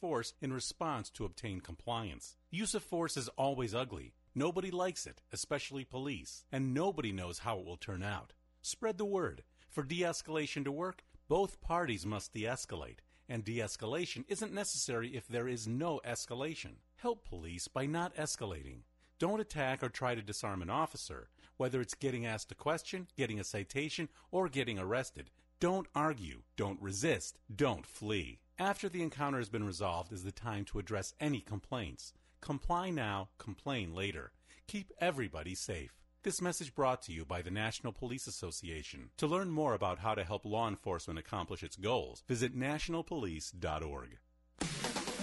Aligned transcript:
force 0.00 0.34
in 0.40 0.52
response 0.52 1.10
to 1.10 1.24
obtain 1.24 1.60
compliance. 1.60 2.36
Use 2.50 2.74
of 2.74 2.82
force 2.82 3.16
is 3.16 3.28
always 3.36 3.74
ugly. 3.74 4.12
Nobody 4.34 4.70
likes 4.70 5.06
it, 5.06 5.22
especially 5.32 5.84
police, 5.84 6.44
and 6.52 6.74
nobody 6.74 7.12
knows 7.12 7.40
how 7.40 7.58
it 7.58 7.64
will 7.64 7.76
turn 7.76 8.02
out. 8.02 8.34
Spread 8.62 8.98
the 8.98 9.04
word. 9.04 9.42
For 9.70 9.82
de 9.82 10.00
escalation 10.00 10.64
to 10.64 10.72
work, 10.72 11.02
both 11.28 11.60
parties 11.60 12.06
must 12.06 12.32
de 12.32 12.44
escalate, 12.44 12.98
and 13.28 13.44
de 13.44 13.58
escalation 13.58 14.24
isn't 14.28 14.52
necessary 14.52 15.16
if 15.16 15.26
there 15.26 15.48
is 15.48 15.66
no 15.66 16.00
escalation. 16.04 16.76
Help 16.96 17.26
police 17.28 17.68
by 17.68 17.86
not 17.86 18.14
escalating. 18.16 18.80
Don't 19.18 19.40
attack 19.40 19.82
or 19.82 19.88
try 19.88 20.14
to 20.14 20.22
disarm 20.22 20.60
an 20.62 20.70
officer, 20.70 21.28
whether 21.56 21.80
it's 21.80 21.94
getting 21.94 22.26
asked 22.26 22.52
a 22.52 22.54
question, 22.54 23.08
getting 23.16 23.40
a 23.40 23.44
citation, 23.44 24.08
or 24.30 24.48
getting 24.48 24.78
arrested. 24.78 25.30
Don't 25.58 25.86
argue, 25.94 26.42
don't 26.56 26.80
resist, 26.82 27.38
don't 27.54 27.86
flee. 27.86 28.40
After 28.58 28.88
the 28.88 29.02
encounter 29.02 29.36
has 29.36 29.50
been 29.50 29.66
resolved 29.66 30.14
is 30.14 30.24
the 30.24 30.32
time 30.32 30.64
to 30.66 30.78
address 30.78 31.12
any 31.20 31.40
complaints. 31.40 32.14
Comply 32.40 32.88
now, 32.88 33.28
complain 33.36 33.94
later. 33.94 34.32
Keep 34.66 34.92
everybody 34.98 35.54
safe. 35.54 35.92
This 36.22 36.40
message 36.40 36.74
brought 36.74 37.02
to 37.02 37.12
you 37.12 37.26
by 37.26 37.42
the 37.42 37.50
National 37.50 37.92
Police 37.92 38.26
Association. 38.26 39.10
To 39.18 39.26
learn 39.26 39.50
more 39.50 39.74
about 39.74 39.98
how 39.98 40.14
to 40.14 40.24
help 40.24 40.46
law 40.46 40.68
enforcement 40.68 41.18
accomplish 41.18 41.62
its 41.62 41.76
goals, 41.76 42.22
visit 42.26 42.58
nationalpolice.org. 42.58 44.16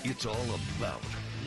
It's 0.04 0.26
all 0.28 0.46
about 0.78 1.02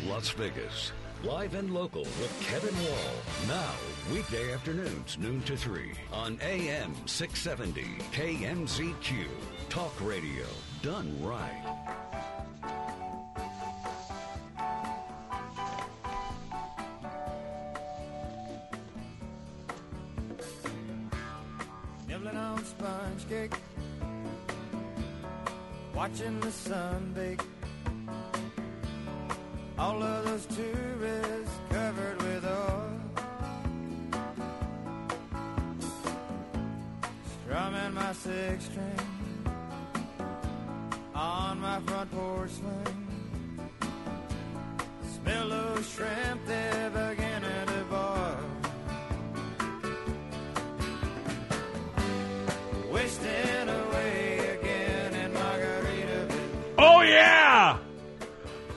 Las 0.06 0.30
Vegas. 0.30 0.90
Live 1.22 1.54
and 1.54 1.72
local 1.72 2.02
with 2.02 2.36
Kevin 2.40 2.74
Wall. 2.84 3.46
Now, 3.46 3.72
weekday 4.12 4.52
afternoons, 4.52 5.18
noon 5.18 5.40
to 5.42 5.56
3 5.56 5.92
on 6.12 6.36
AM 6.42 6.94
670 7.06 7.82
KMZQ. 8.10 9.26
Talk 9.76 10.00
radio 10.00 10.46
done 10.80 11.14
right. 11.22 11.76
Nibbling 22.08 22.36
on 22.38 22.64
sponge 22.64 23.28
cake, 23.28 23.52
watching 25.94 26.40
the 26.40 26.50
sun 26.50 27.12
bake. 27.14 27.42
All 29.78 30.02
of 30.02 30.24
those 30.24 30.46
tourists 30.56 31.54
covered 31.68 32.22
with 32.22 32.46
oil. 32.46 33.00
Strumming 37.44 37.92
my 37.92 38.12
six 38.14 38.64
string 38.64 39.05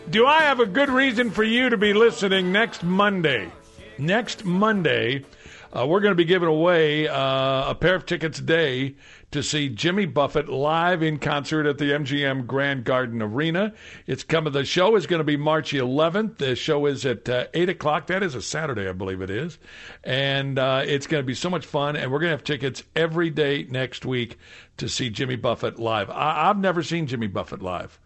Do 0.10 0.26
I 0.26 0.42
have 0.42 0.60
a 0.60 0.66
good 0.66 0.90
reason 0.90 1.30
for 1.30 1.44
you 1.44 1.70
to 1.70 1.78
be 1.78 1.94
listening 1.94 2.52
next 2.52 2.84
Monday? 2.84 3.52
Next 4.00 4.44
Monday, 4.44 5.24
uh, 5.72 5.86
we're 5.86 6.00
going 6.00 6.12
to 6.12 6.16
be 6.16 6.26
giving 6.26 6.50
away 6.50 7.08
uh, 7.08 7.70
a 7.70 7.76
pair 7.80 7.94
of 7.94 8.06
tickets 8.08 8.40
a 8.40 8.42
day 8.42 8.96
to 9.32 9.44
see 9.44 9.70
Jimmy 9.70 10.08
Buffett 10.08 10.50
live 10.50 11.04
in 11.04 11.20
concert 11.20 11.68
at 11.68 11.78
the 11.78 11.92
MGM 11.92 12.48
Grand 12.48 12.86
Garden 12.86 13.22
Arena. 13.22 13.74
It's 14.08 14.24
coming. 14.24 14.52
The 14.52 14.66
show 14.66 14.96
is 14.96 15.06
going 15.06 15.20
to 15.20 15.24
be 15.26 15.38
March 15.38 15.74
11th. 15.74 16.38
The 16.38 16.56
show 16.56 16.88
is 16.88 17.06
at 17.06 17.30
uh, 17.30 17.46
eight 17.54 17.70
o'clock. 17.70 18.08
That 18.08 18.24
is 18.24 18.34
a 18.34 18.42
Saturday, 18.42 18.90
I 18.90 18.94
believe 18.94 19.22
it 19.22 19.30
is, 19.30 19.60
and 20.04 20.58
uh, 20.58 20.82
it's 20.86 21.06
going 21.06 21.22
to 21.22 21.28
be 21.28 21.36
so 21.36 21.52
much 21.52 21.68
fun. 21.68 21.96
And 21.96 22.12
we're 22.12 22.20
going 22.20 22.32
to 22.32 22.36
have 22.38 22.44
tickets 22.44 22.82
every 22.96 23.30
day 23.30 23.68
next 23.70 24.06
week 24.06 24.40
to 24.78 24.90
see 24.90 25.12
Jimmy 25.12 25.36
Buffett 25.36 25.78
live. 25.78 26.10
I- 26.10 26.50
I've 26.50 26.58
never 26.58 26.82
seen 26.82 27.06
Jimmy 27.06 27.28
Buffett 27.28 27.62
live 27.62 28.00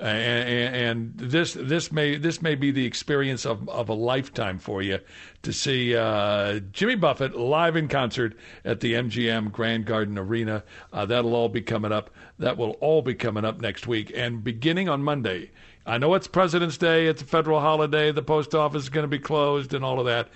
and, 0.00 0.74
and, 0.74 1.12
this 1.16 1.54
this 1.54 1.90
may 1.90 2.16
this 2.16 2.40
may 2.40 2.54
be 2.54 2.70
the 2.70 2.84
experience 2.84 3.44
of, 3.44 3.68
of 3.68 3.88
a 3.88 3.94
lifetime 3.94 4.58
for 4.58 4.82
you 4.82 5.00
to 5.42 5.52
see 5.52 5.96
uh, 5.96 6.60
Jimmy 6.72 6.94
Buffett 6.94 7.36
live 7.36 7.76
in 7.76 7.88
concert 7.88 8.36
at 8.64 8.80
the 8.80 8.94
MGM 8.94 9.50
Grand 9.50 9.86
Garden 9.86 10.18
Arena. 10.18 10.62
Uh, 10.92 11.06
that'll 11.06 11.34
all 11.34 11.48
be 11.48 11.62
coming 11.62 11.92
up. 11.92 12.10
That 12.38 12.56
will 12.56 12.72
all 12.80 13.02
be 13.02 13.14
coming 13.14 13.44
up 13.44 13.60
next 13.60 13.86
week 13.86 14.12
and 14.14 14.42
beginning 14.44 14.88
on 14.88 15.02
Monday. 15.02 15.50
I 15.86 15.96
know 15.96 16.14
it's 16.14 16.28
President's 16.28 16.76
Day. 16.76 17.06
It's 17.06 17.22
a 17.22 17.24
federal 17.24 17.60
holiday. 17.60 18.12
The 18.12 18.22
post 18.22 18.54
office 18.54 18.82
is 18.82 18.88
going 18.90 19.04
to 19.04 19.08
be 19.08 19.18
closed 19.18 19.72
and 19.72 19.84
all 19.84 19.98
of 19.98 20.06
that. 20.06 20.28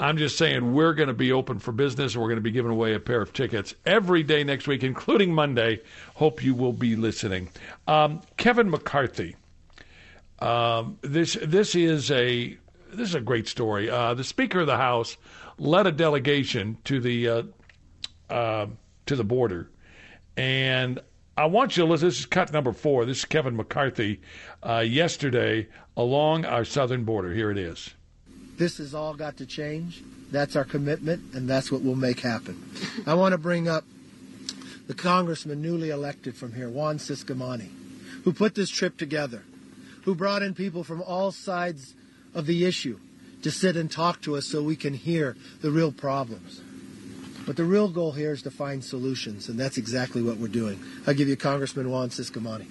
I'm 0.00 0.16
just 0.16 0.38
saying 0.38 0.72
we're 0.72 0.94
going 0.94 1.08
to 1.08 1.14
be 1.14 1.30
open 1.30 1.58
for 1.58 1.72
business. 1.72 2.16
We're 2.16 2.24
going 2.24 2.36
to 2.36 2.42
be 2.42 2.50
giving 2.50 2.70
away 2.70 2.94
a 2.94 3.00
pair 3.00 3.20
of 3.20 3.34
tickets 3.34 3.74
every 3.84 4.22
day 4.22 4.42
next 4.42 4.66
week, 4.66 4.82
including 4.82 5.34
Monday. 5.34 5.80
Hope 6.14 6.42
you 6.42 6.54
will 6.54 6.72
be 6.72 6.96
listening. 6.96 7.50
Um, 7.86 8.22
Kevin 8.38 8.70
McCarthy. 8.70 9.36
Um, 10.38 10.96
this 11.02 11.36
this 11.42 11.74
is 11.74 12.10
a 12.10 12.56
this 12.90 13.10
is 13.10 13.14
a 13.14 13.20
great 13.20 13.46
story. 13.46 13.90
Uh, 13.90 14.14
the 14.14 14.24
Speaker 14.24 14.60
of 14.60 14.66
the 14.66 14.78
House 14.78 15.18
led 15.58 15.86
a 15.86 15.92
delegation 15.92 16.78
to 16.84 16.98
the 16.98 17.28
uh, 17.28 17.42
uh, 18.30 18.66
to 19.04 19.16
the 19.16 19.24
border, 19.24 19.68
and 20.38 20.98
I 21.36 21.44
want 21.44 21.76
you 21.76 21.84
to 21.84 21.90
listen. 21.90 22.08
This 22.08 22.20
is 22.20 22.26
cut 22.26 22.54
number 22.54 22.72
four. 22.72 23.04
This 23.04 23.18
is 23.18 23.24
Kevin 23.26 23.54
McCarthy 23.54 24.22
uh, 24.62 24.78
yesterday 24.78 25.68
along 25.94 26.46
our 26.46 26.64
southern 26.64 27.04
border. 27.04 27.34
Here 27.34 27.50
it 27.50 27.58
is. 27.58 27.94
This 28.60 28.76
has 28.76 28.94
all 28.94 29.14
got 29.14 29.38
to 29.38 29.46
change. 29.46 30.02
That's 30.30 30.54
our 30.54 30.66
commitment, 30.66 31.32
and 31.32 31.48
that's 31.48 31.72
what 31.72 31.80
we'll 31.80 31.94
make 31.94 32.20
happen. 32.20 32.62
I 33.06 33.14
want 33.14 33.32
to 33.32 33.38
bring 33.38 33.68
up 33.68 33.84
the 34.86 34.92
congressman 34.92 35.62
newly 35.62 35.88
elected 35.88 36.34
from 36.34 36.52
here, 36.52 36.68
Juan 36.68 36.98
Ciscomani, 36.98 37.70
who 38.24 38.34
put 38.34 38.54
this 38.54 38.68
trip 38.68 38.98
together, 38.98 39.44
who 40.02 40.14
brought 40.14 40.42
in 40.42 40.52
people 40.52 40.84
from 40.84 41.00
all 41.00 41.32
sides 41.32 41.94
of 42.34 42.44
the 42.44 42.66
issue 42.66 43.00
to 43.40 43.50
sit 43.50 43.76
and 43.76 43.90
talk 43.90 44.20
to 44.20 44.36
us 44.36 44.44
so 44.44 44.62
we 44.62 44.76
can 44.76 44.92
hear 44.92 45.38
the 45.62 45.70
real 45.70 45.90
problems. 45.90 46.60
But 47.46 47.56
the 47.56 47.64
real 47.64 47.88
goal 47.88 48.12
here 48.12 48.32
is 48.32 48.42
to 48.42 48.50
find 48.50 48.84
solutions, 48.84 49.48
and 49.48 49.58
that's 49.58 49.78
exactly 49.78 50.20
what 50.20 50.36
we're 50.36 50.48
doing. 50.48 50.78
I'll 51.06 51.14
give 51.14 51.28
you 51.28 51.36
Congressman 51.38 51.90
Juan 51.90 52.10
Ciscomani. 52.10 52.66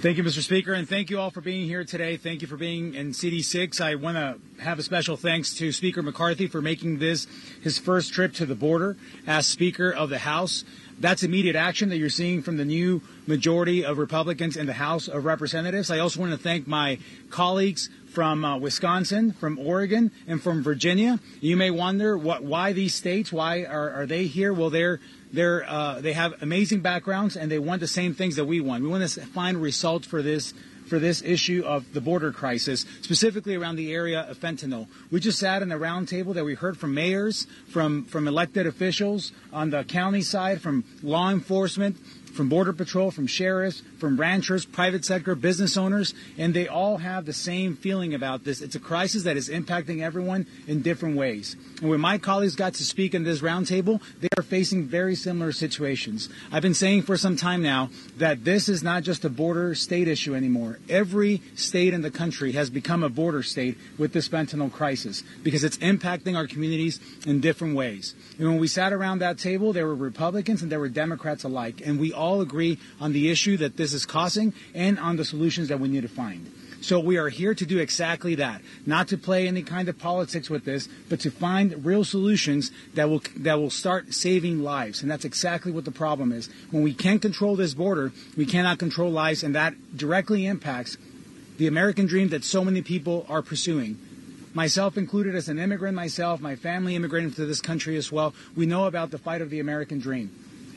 Thank 0.00 0.16
you, 0.16 0.24
Mr. 0.24 0.42
Speaker. 0.42 0.72
And 0.72 0.88
thank 0.88 1.10
you 1.10 1.20
all 1.20 1.30
for 1.30 1.40
being 1.40 1.66
here 1.66 1.84
today. 1.84 2.16
Thank 2.16 2.40
you 2.42 2.48
for 2.48 2.56
being 2.56 2.94
in 2.94 3.10
CD6. 3.10 3.80
I 3.80 3.96
want 3.96 4.16
to 4.16 4.62
have 4.62 4.78
a 4.78 4.82
special 4.82 5.16
thanks 5.16 5.54
to 5.56 5.72
Speaker 5.72 6.02
McCarthy 6.02 6.46
for 6.46 6.62
making 6.62 6.98
this 6.98 7.26
his 7.62 7.78
first 7.78 8.12
trip 8.12 8.32
to 8.34 8.46
the 8.46 8.54
border 8.54 8.96
as 9.26 9.46
Speaker 9.46 9.90
of 9.90 10.08
the 10.08 10.18
House. 10.18 10.64
That's 10.98 11.22
immediate 11.22 11.56
action 11.56 11.88
that 11.90 11.96
you're 11.96 12.10
seeing 12.10 12.42
from 12.42 12.56
the 12.58 12.64
new 12.64 13.02
majority 13.26 13.84
of 13.84 13.98
Republicans 13.98 14.56
in 14.56 14.66
the 14.66 14.74
House 14.74 15.08
of 15.08 15.24
Representatives. 15.24 15.90
I 15.90 15.98
also 15.98 16.20
want 16.20 16.32
to 16.32 16.38
thank 16.38 16.66
my 16.66 16.98
colleagues 17.30 17.88
from 18.10 18.44
uh, 18.44 18.58
Wisconsin, 18.58 19.32
from 19.32 19.58
Oregon, 19.58 20.10
and 20.26 20.42
from 20.42 20.62
Virginia. 20.62 21.18
You 21.40 21.56
may 21.56 21.70
wonder 21.70 22.18
what, 22.18 22.42
why 22.42 22.72
these 22.72 22.94
states, 22.94 23.32
why 23.32 23.64
are, 23.64 23.90
are 23.90 24.06
they 24.06 24.26
here? 24.26 24.52
Well, 24.52 24.70
they're 24.70 25.00
they're 25.32 25.64
uh, 25.68 26.00
they 26.00 26.12
have 26.12 26.42
amazing 26.42 26.80
backgrounds 26.80 27.36
and 27.36 27.50
they 27.50 27.58
want 27.58 27.80
the 27.80 27.86
same 27.88 28.14
things 28.14 28.36
that 28.36 28.44
we 28.44 28.60
want. 28.60 28.82
We 28.82 28.88
want 28.88 29.08
to 29.08 29.20
find 29.20 29.60
results 29.60 30.06
for 30.06 30.22
this 30.22 30.52
for 30.86 30.98
this 30.98 31.22
issue 31.22 31.62
of 31.64 31.92
the 31.94 32.00
border 32.00 32.32
crisis, 32.32 32.84
specifically 33.00 33.54
around 33.54 33.76
the 33.76 33.92
area 33.92 34.22
of 34.22 34.38
fentanyl. 34.38 34.88
We 35.12 35.20
just 35.20 35.38
sat 35.38 35.62
in 35.62 35.70
a 35.70 35.78
roundtable 35.78 36.34
that 36.34 36.44
we 36.44 36.54
heard 36.54 36.76
from 36.76 36.94
mayors, 36.94 37.46
from 37.68 38.04
from 38.04 38.26
elected 38.26 38.66
officials 38.66 39.32
on 39.52 39.70
the 39.70 39.84
county 39.84 40.22
side, 40.22 40.60
from 40.60 40.84
law 41.02 41.30
enforcement, 41.30 41.96
from 42.34 42.48
Border 42.48 42.72
Patrol, 42.72 43.10
from 43.10 43.28
sheriffs, 43.28 43.82
from 44.00 44.18
ranchers, 44.18 44.64
private 44.64 45.04
sector, 45.04 45.34
business 45.34 45.76
owners, 45.76 46.14
and 46.38 46.54
they 46.54 46.66
all 46.66 46.96
have 46.96 47.26
the 47.26 47.32
same 47.32 47.76
feeling 47.76 48.14
about 48.14 48.44
this. 48.44 48.62
It's 48.62 48.74
a 48.74 48.80
crisis 48.80 49.24
that 49.24 49.36
is 49.36 49.48
impacting 49.48 50.02
everyone 50.02 50.46
in 50.66 50.82
different 50.82 51.16
ways. 51.16 51.56
And 51.80 51.90
when 51.90 52.00
my 52.00 52.18
colleagues 52.18 52.56
got 52.56 52.74
to 52.74 52.84
speak 52.84 53.14
in 53.14 53.24
this 53.24 53.40
roundtable, 53.40 54.00
they 54.20 54.28
are 54.36 54.42
facing 54.42 54.86
very 54.86 55.14
similar 55.14 55.52
situations. 55.52 56.28
I've 56.50 56.62
been 56.62 56.74
saying 56.74 57.02
for 57.02 57.16
some 57.16 57.36
time 57.36 57.62
now 57.62 57.90
that 58.18 58.44
this 58.44 58.68
is 58.68 58.82
not 58.82 59.02
just 59.02 59.24
a 59.24 59.30
border 59.30 59.74
state 59.74 60.08
issue 60.08 60.34
anymore. 60.34 60.78
Every 60.88 61.42
state 61.54 61.94
in 61.94 62.02
the 62.02 62.10
country 62.10 62.52
has 62.52 62.70
become 62.70 63.02
a 63.02 63.08
border 63.08 63.42
state 63.42 63.76
with 63.98 64.12
this 64.12 64.28
fentanyl 64.28 64.72
crisis 64.72 65.22
because 65.42 65.64
it's 65.64 65.78
impacting 65.78 66.36
our 66.36 66.46
communities 66.46 67.00
in 67.26 67.40
different 67.40 67.76
ways. 67.76 68.14
And 68.38 68.48
when 68.48 68.58
we 68.58 68.68
sat 68.68 68.92
around 68.92 69.18
that 69.18 69.38
table, 69.38 69.72
there 69.72 69.86
were 69.86 69.94
Republicans 69.94 70.62
and 70.62 70.72
there 70.72 70.80
were 70.80 70.88
Democrats 70.88 71.44
alike, 71.44 71.82
and 71.84 72.00
we 72.00 72.12
all 72.12 72.40
agree 72.40 72.78
on 73.00 73.12
the 73.12 73.30
issue 73.30 73.56
that 73.58 73.76
this 73.76 73.89
is 73.94 74.06
causing 74.06 74.54
and 74.74 74.98
on 74.98 75.16
the 75.16 75.24
solutions 75.24 75.68
that 75.68 75.80
we 75.80 75.88
need 75.88 76.02
to 76.02 76.08
find. 76.08 76.50
So 76.82 76.98
we 76.98 77.18
are 77.18 77.28
here 77.28 77.54
to 77.54 77.66
do 77.66 77.78
exactly 77.78 78.36
that, 78.36 78.62
not 78.86 79.08
to 79.08 79.18
play 79.18 79.46
any 79.46 79.62
kind 79.62 79.88
of 79.90 79.98
politics 79.98 80.48
with 80.48 80.64
this, 80.64 80.88
but 81.10 81.20
to 81.20 81.30
find 81.30 81.84
real 81.84 82.04
solutions 82.04 82.70
that 82.94 83.10
will 83.10 83.22
that 83.36 83.58
will 83.58 83.70
start 83.70 84.14
saving 84.14 84.62
lives. 84.62 85.02
And 85.02 85.10
that's 85.10 85.26
exactly 85.26 85.72
what 85.72 85.84
the 85.84 85.90
problem 85.90 86.32
is. 86.32 86.48
When 86.70 86.82
we 86.82 86.94
can't 86.94 87.20
control 87.20 87.54
this 87.54 87.74
border, 87.74 88.12
we 88.34 88.46
cannot 88.46 88.78
control 88.78 89.10
lives, 89.10 89.42
and 89.42 89.54
that 89.54 89.74
directly 89.94 90.46
impacts 90.46 90.96
the 91.58 91.66
American 91.66 92.06
dream 92.06 92.30
that 92.30 92.44
so 92.44 92.64
many 92.64 92.80
people 92.80 93.26
are 93.28 93.42
pursuing. 93.42 93.98
Myself 94.54 94.96
included 94.96 95.34
as 95.34 95.50
an 95.50 95.58
immigrant 95.58 95.94
myself, 95.94 96.40
my 96.40 96.56
family 96.56 96.96
immigrated 96.96 97.36
to 97.36 97.44
this 97.44 97.60
country 97.60 97.96
as 97.96 98.10
well. 98.10 98.34
We 98.56 98.64
know 98.64 98.86
about 98.86 99.10
the 99.10 99.18
fight 99.18 99.42
of 99.42 99.50
the 99.50 99.60
American 99.60 100.00
dream. 100.00 100.30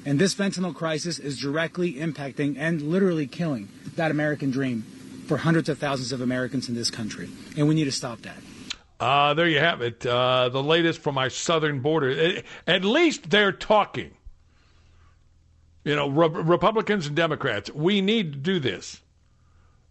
And 0.06 0.20
this 0.20 0.36
fentanyl 0.36 0.76
crisis 0.76 1.20
is 1.20 1.40
directly 1.40 1.94
impacting 1.94 2.56
and 2.58 2.82
literally 2.82 3.28
killing 3.28 3.70
that 3.96 4.12
American 4.12 4.52
dream 4.52 4.84
for 5.28 5.38
hundreds 5.38 5.70
of 5.70 5.78
thousands 5.78 6.12
of 6.12 6.22
Americans 6.22 6.68
in 6.68 6.76
this 6.76 6.92
country. 6.92 7.30
And 7.58 7.68
we 7.68 7.76
need 7.76 7.86
to 7.86 7.92
stop 7.92 8.22
that. 8.22 8.38
Uh, 9.00 9.34
there 9.34 9.48
you 9.48 9.60
have 9.60 9.82
it. 9.82 10.06
Uh, 10.06 10.50
the 10.50 10.64
latest 10.64 11.02
from 11.02 11.18
our 11.18 11.30
southern 11.30 11.80
border. 11.80 12.42
At 12.68 12.86
least 12.86 13.30
they're 13.30 13.52
talking. 13.52 14.12
You 15.84 15.96
know, 15.96 16.10
Re- 16.10 16.30
Republicans 16.30 17.08
and 17.08 17.16
Democrats, 17.16 17.70
we 17.74 18.02
need 18.02 18.34
to 18.34 18.40
do 18.40 18.60
this. 18.60 19.02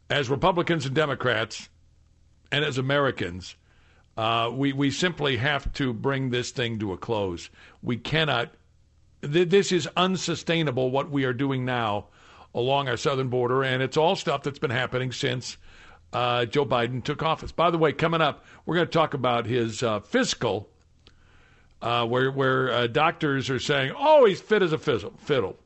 As 0.09 0.31
Republicans 0.31 0.87
and 0.87 0.95
Democrats, 0.95 1.69
and 2.51 2.65
as 2.65 2.79
Americans, 2.79 3.57
uh, 4.17 4.51
we, 4.53 4.73
we 4.73 4.91
simply 4.91 5.39
have 5.39 5.73
to 5.75 5.93
bring 5.93 6.31
this 6.31 6.51
thing 6.51 6.79
to 6.79 6.93
a 6.93 6.99
close. 6.99 7.49
We 7.83 7.97
cannot, 7.97 8.51
th- 9.23 9.49
this 9.49 9.73
is 9.73 9.89
unsustainable 9.97 10.91
what 10.91 11.11
we 11.11 11.25
are 11.25 11.33
doing 11.33 11.65
now 11.65 12.07
along 12.55 12.89
our 12.89 12.97
southern 12.97 13.29
border, 13.29 13.63
and 13.63 13.83
it's 13.83 13.97
all 13.97 14.17
stuff 14.17 14.43
that's 14.43 14.59
been 14.59 14.71
happening 14.71 15.13
since 15.13 15.57
uh, 16.13 16.45
Joe 16.45 16.67
Biden 16.67 17.03
took 17.03 17.23
office. 17.23 17.53
By 17.53 17.71
the 17.71 17.79
way, 17.79 17.93
coming 17.93 18.21
up, 18.21 18.45
we're 18.67 18.75
going 18.75 18.87
to 18.87 18.93
talk 18.93 19.15
about 19.15 19.47
his 19.47 19.83
uh, 19.83 20.01
fiscal, 20.01 20.69
uh, 21.81 22.07
where 22.07 22.31
where 22.31 22.71
uh, 22.71 22.87
doctors 22.87 23.49
are 23.51 23.59
saying, 23.59 23.93
"Oh, 23.97 24.27
he's 24.27 24.41
fit 24.41 24.63
as 24.63 24.73
a 24.73 24.79
fizzle, 24.79 25.15
fiddle." 25.19 25.57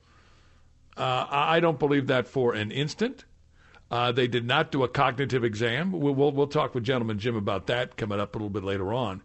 Uh, 0.96 1.26
I 1.28 1.60
don't 1.60 1.78
believe 1.78 2.06
that 2.06 2.26
for 2.26 2.54
an 2.54 2.70
instant. 2.70 3.24
Uh, 3.90 4.10
they 4.12 4.26
did 4.26 4.44
not 4.44 4.72
do 4.72 4.82
a 4.82 4.88
cognitive 4.88 5.44
exam. 5.44 5.92
We'll, 5.92 6.14
we'll, 6.14 6.32
we'll 6.32 6.46
talk 6.46 6.74
with 6.74 6.84
Gentleman 6.84 7.18
Jim 7.18 7.36
about 7.36 7.66
that 7.66 7.96
coming 7.96 8.18
up 8.18 8.34
a 8.34 8.38
little 8.38 8.50
bit 8.50 8.64
later 8.64 8.92
on. 8.92 9.22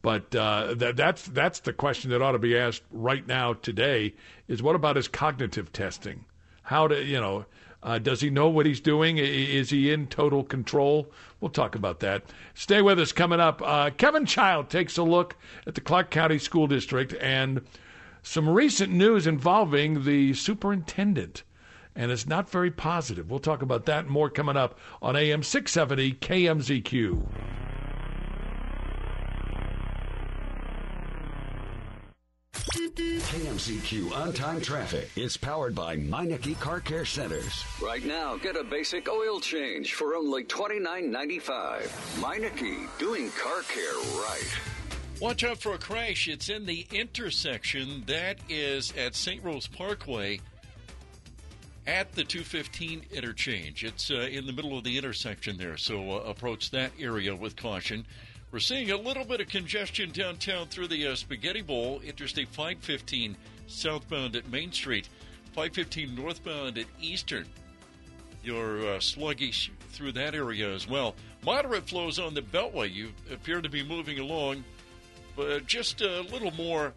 But 0.00 0.30
that, 0.30 0.94
that's 0.96 1.26
that's 1.26 1.60
the 1.60 1.72
question 1.72 2.10
that 2.10 2.22
ought 2.22 2.32
to 2.32 2.38
be 2.38 2.56
asked 2.56 2.82
right 2.90 3.26
now 3.26 3.54
today: 3.54 4.14
is 4.46 4.62
what 4.62 4.76
about 4.76 4.96
his 4.96 5.08
cognitive 5.08 5.72
testing? 5.72 6.24
How 6.62 6.86
do 6.86 7.02
you 7.02 7.20
know, 7.20 7.46
uh, 7.82 7.98
does 7.98 8.20
he 8.20 8.28
know 8.28 8.48
what 8.48 8.66
he's 8.66 8.80
doing? 8.80 9.18
Is 9.18 9.70
he 9.70 9.90
in 9.90 10.06
total 10.06 10.44
control? 10.44 11.10
We'll 11.40 11.50
talk 11.50 11.74
about 11.74 12.00
that. 12.00 12.24
Stay 12.54 12.82
with 12.82 13.00
us 13.00 13.12
coming 13.12 13.40
up. 13.40 13.62
Uh, 13.64 13.90
Kevin 13.90 14.26
Child 14.26 14.68
takes 14.68 14.98
a 14.98 15.02
look 15.02 15.36
at 15.66 15.74
the 15.74 15.80
Clark 15.80 16.10
County 16.10 16.38
School 16.38 16.66
District 16.66 17.14
and 17.20 17.62
some 18.22 18.48
recent 18.48 18.92
news 18.92 19.26
involving 19.26 20.04
the 20.04 20.34
superintendent. 20.34 21.42
And 21.96 22.10
it's 22.12 22.26
not 22.26 22.50
very 22.50 22.70
positive. 22.70 23.30
We'll 23.30 23.40
talk 23.40 23.62
about 23.62 23.86
that 23.86 24.08
more 24.08 24.28
coming 24.28 24.56
up 24.56 24.78
on 25.00 25.16
AM 25.16 25.42
670 25.42 26.12
KMZQ. 26.14 27.47
KMZQ 32.98 34.12
on 34.12 34.32
time 34.32 34.60
traffic 34.60 35.08
is 35.14 35.36
powered 35.36 35.72
by 35.72 35.96
Meineke 35.96 36.58
Car 36.58 36.80
Care 36.80 37.04
Centers. 37.04 37.64
Right 37.80 38.04
now, 38.04 38.36
get 38.36 38.56
a 38.56 38.64
basic 38.64 39.08
oil 39.08 39.38
change 39.38 39.94
for 39.94 40.16
only 40.16 40.42
$29.95. 40.42 41.82
Meineke, 42.20 42.88
doing 42.98 43.30
car 43.30 43.62
care 43.62 43.94
right. 44.20 44.58
Watch 45.20 45.44
out 45.44 45.58
for 45.58 45.74
a 45.74 45.78
crash. 45.78 46.26
It's 46.26 46.48
in 46.48 46.66
the 46.66 46.88
intersection 46.90 48.02
that 48.08 48.38
is 48.48 48.92
at 48.96 49.14
St. 49.14 49.44
Rose 49.44 49.68
Parkway 49.68 50.40
at 51.86 52.12
the 52.14 52.24
215 52.24 53.02
interchange. 53.12 53.84
It's 53.84 54.10
uh, 54.10 54.28
in 54.32 54.44
the 54.44 54.52
middle 54.52 54.76
of 54.76 54.82
the 54.82 54.98
intersection 54.98 55.56
there, 55.56 55.76
so 55.76 56.10
uh, 56.10 56.14
approach 56.24 56.72
that 56.72 56.90
area 56.98 57.36
with 57.36 57.54
caution. 57.54 58.06
We're 58.50 58.60
seeing 58.60 58.90
a 58.90 58.96
little 58.96 59.26
bit 59.26 59.42
of 59.42 59.48
congestion 59.48 60.10
downtown 60.10 60.68
through 60.68 60.88
the 60.88 61.08
uh, 61.08 61.16
Spaghetti 61.16 61.60
Bowl, 61.60 62.00
Interstate 62.00 62.48
515 62.48 63.36
southbound 63.66 64.36
at 64.36 64.48
Main 64.48 64.72
Street, 64.72 65.10
515 65.52 66.14
northbound 66.14 66.78
at 66.78 66.86
Eastern. 66.98 67.46
You're 68.42 68.94
uh, 68.94 69.00
sluggish 69.00 69.70
through 69.90 70.12
that 70.12 70.34
area 70.34 70.74
as 70.74 70.88
well. 70.88 71.14
Moderate 71.44 71.86
flows 71.86 72.18
on 72.18 72.32
the 72.32 72.40
Beltway. 72.40 72.90
You 72.90 73.10
appear 73.30 73.60
to 73.60 73.68
be 73.68 73.82
moving 73.82 74.18
along, 74.18 74.64
but 75.36 75.66
just 75.66 76.00
a 76.00 76.22
little 76.22 76.52
more 76.52 76.94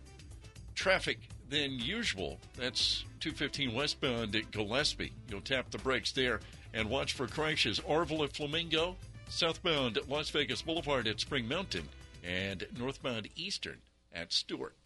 traffic 0.74 1.20
than 1.50 1.74
usual. 1.80 2.40
That's 2.56 3.04
215 3.20 3.74
westbound 3.74 4.38
at 4.38 4.52
Gillespie. 4.52 5.12
You'll 5.30 5.42
tap 5.42 5.70
the 5.70 5.80
brakes 5.80 6.14
there 6.14 6.40
and 6.74 6.90
watch 6.90 7.12
for 7.12 7.28
crashes. 7.28 7.82
Arville 7.82 8.24
at 8.24 8.34
Flamingo, 8.34 8.96
southbound 9.32 9.98
Las 10.10 10.30
Vegas 10.30 10.62
Boulevard 10.62 11.08
at 11.08 11.20
Spring 11.20 11.48
Mountain, 11.48 11.88
and 12.24 12.68
northbound 12.78 13.30
Eastern 13.36 13.78
at 14.14 14.34
Stewart. 14.34 14.81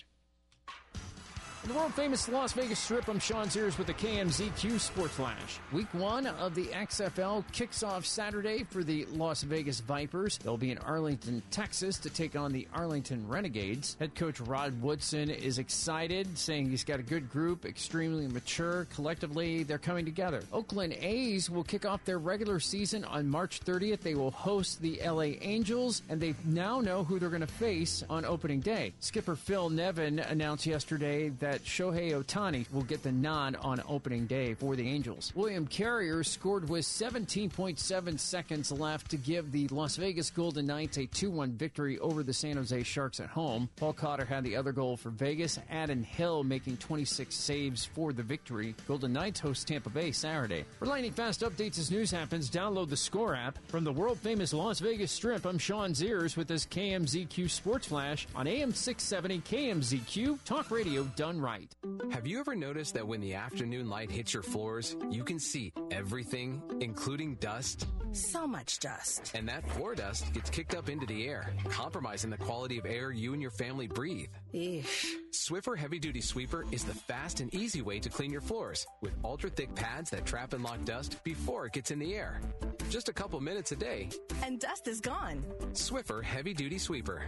The 1.68 1.74
world 1.74 1.96
famous 1.96 2.30
Las 2.30 2.54
Vegas 2.54 2.78
Strip, 2.78 3.08
I'm 3.08 3.18
Sean 3.18 3.50
Sears 3.50 3.80
with 3.80 3.88
the 3.88 3.94
KMZQ 3.96 4.80
Sport 4.80 5.10
Flash. 5.10 5.58
Week 5.72 5.92
one 5.94 6.28
of 6.28 6.54
the 6.54 6.66
XFL 6.66 7.44
kicks 7.54 7.82
off 7.82 8.06
Saturday 8.06 8.64
for 8.66 8.84
the 8.84 9.06
Las 9.06 9.42
Vegas 9.42 9.80
Vipers. 9.80 10.38
They'll 10.38 10.58
be 10.58 10.70
in 10.70 10.78
Arlington, 10.78 11.42
Texas 11.50 11.98
to 11.98 12.12
take 12.12 12.36
on 12.36 12.52
the 12.52 12.68
Arlington 12.72 13.28
Renegades. 13.28 13.98
Head 14.00 14.14
coach 14.14 14.40
Rod 14.40 14.80
Woodson 14.80 15.32
is 15.32 15.58
excited, 15.58 16.38
saying 16.38 16.70
he's 16.70 16.84
got 16.84 17.00
a 17.00 17.04
good 17.04 17.32
group, 17.32 17.66
extremely 17.66 18.28
mature. 18.28 18.86
Collectively, 18.94 19.64
they're 19.64 19.80
coming 19.80 20.06
together. 20.06 20.44
Oakland 20.54 20.94
A's 21.00 21.50
will 21.50 21.64
kick 21.64 21.84
off 21.84 22.06
their 22.06 22.20
regular 22.20 22.60
season 22.60 23.04
on 23.06 23.28
March 23.28 23.62
30th. 23.62 24.02
They 24.02 24.14
will 24.14 24.30
host 24.30 24.84
the 24.84 25.02
LA 25.04 25.34
Angels, 25.42 26.04
and 26.10 26.22
they 26.22 26.36
now 26.46 26.80
know 26.80 27.04
who 27.04 27.18
they're 27.18 27.30
going 27.30 27.42
to 27.42 27.48
face 27.48 28.04
on 28.08 28.24
opening 28.24 28.60
day. 28.60 28.94
Skipper 29.00 29.36
Phil 29.36 29.72
Nevin 29.72 30.20
announced 30.20 30.68
yesterday 30.68 31.30
that 31.40 31.55
that 31.56 31.64
Shohei 31.64 32.12
Ohtani 32.12 32.70
will 32.74 32.82
get 32.82 33.02
the 33.02 33.14
nod 33.14 33.56
on 33.62 33.82
opening 33.88 34.26
day 34.26 34.56
for 34.56 34.76
the 34.76 34.86
Angels. 34.90 35.32
William 35.36 35.66
Carrier 35.66 36.22
scored 36.22 36.68
with 36.68 36.84
17.7 36.84 38.20
seconds 38.20 38.74
left 38.74 39.10
to 39.12 39.16
give 39.16 39.54
the 39.54 39.66
Las 39.70 39.96
Vegas 39.96 40.30
Golden 40.30 40.66
Knights 40.66 40.98
a 40.98 41.06
2 41.06 41.32
1 41.32 41.54
victory 41.54 41.98
over 42.00 42.24
the 42.24 42.34
San 42.34 42.58
Jose 42.58 42.84
Sharks 42.84 43.22
at 43.22 43.30
home. 43.30 43.70
Paul 43.78 43.94
Cotter 43.94 44.26
had 44.26 44.44
the 44.44 44.58
other 44.58 44.74
goal 44.74 44.98
for 44.98 45.12
Vegas. 45.12 45.58
Adin 45.70 46.04
Hill 46.04 46.44
making 46.44 46.76
26 46.76 47.34
saves 47.34 47.86
for 47.86 48.12
the 48.12 48.24
victory. 48.24 48.76
Golden 48.86 49.14
Knights 49.14 49.40
host 49.40 49.66
Tampa 49.66 49.90
Bay 49.90 50.12
Saturday. 50.12 50.66
For 50.80 50.88
lightning 50.88 51.14
fast 51.14 51.40
updates 51.40 51.80
as 51.80 51.90
news 51.90 52.12
happens, 52.12 52.50
download 52.50 52.90
the 52.90 52.98
Score 52.98 53.34
app. 53.34 53.58
From 53.70 53.86
the 53.86 53.94
world 53.94 54.20
famous 54.20 54.52
Las 54.52 54.82
Vegas 54.82 55.14
Strip, 55.14 55.46
I'm 55.46 55.58
Sean 55.58 55.94
Ziers 55.94 56.36
with 56.36 56.50
this 56.50 56.66
KMZQ 56.66 57.50
Sports 57.50 57.88
Flash 57.88 58.28
on 58.36 58.46
AM 58.46 58.74
670 58.74 59.40
KMZQ 59.40 60.44
Talk 60.44 60.70
Radio 60.70 61.06
done 61.16 61.40
right. 61.46 61.76
Have 62.12 62.26
you 62.26 62.40
ever 62.40 62.56
noticed 62.56 62.96
that 62.96 63.08
when 63.08 63.22
the 63.22 63.36
afternoon 63.36 63.88
light 63.88 64.10
hits 64.10 64.34
your 64.34 64.42
floors, 64.42 64.96
you 65.12 65.24
can 65.24 65.38
see 65.38 65.72
everything, 65.92 66.64
including 66.82 67.36
dust? 67.36 67.88
So 68.14 68.48
much 68.48 68.80
dust. 68.80 69.32
And 69.36 69.48
that 69.48 69.70
floor 69.70 69.94
dust 69.94 70.34
gets 70.34 70.50
kicked 70.50 70.74
up 70.74 70.90
into 70.90 71.06
the 71.06 71.28
air, 71.28 71.54
compromising 71.70 72.32
the 72.32 72.38
quality 72.38 72.80
of 72.80 72.88
air 72.88 73.12
you 73.12 73.34
and 73.34 73.42
your 73.42 73.52
family 73.52 73.86
breathe. 73.86 74.30
Eesh. 74.56 75.06
Swiffer 75.32 75.78
Heavy 75.78 76.00
Duty 76.00 76.22
Sweeper 76.22 76.66
is 76.72 76.84
the 76.84 76.96
fast 76.96 77.42
and 77.42 77.54
easy 77.54 77.84
way 77.84 78.00
to 78.00 78.10
clean 78.10 78.32
your 78.32 78.42
floors 78.42 78.88
with 79.02 79.14
ultra 79.24 79.52
thick 79.52 79.76
pads 79.76 80.10
that 80.10 80.26
trap 80.26 80.54
and 80.54 80.64
lock 80.64 80.84
dust 80.84 81.24
before 81.24 81.68
it 81.68 81.74
gets 81.74 81.92
in 81.92 82.00
the 82.00 82.16
air. 82.16 82.42
Just 82.90 83.08
a 83.08 83.14
couple 83.14 83.40
minutes 83.40 83.72
a 83.72 83.76
day. 83.76 84.10
And 84.44 84.60
dust 84.60 84.88
is 84.88 85.00
gone. 85.00 85.46
Swiffer 85.74 86.24
Heavy 86.24 86.56
Duty 86.56 86.80
Sweeper 86.80 87.28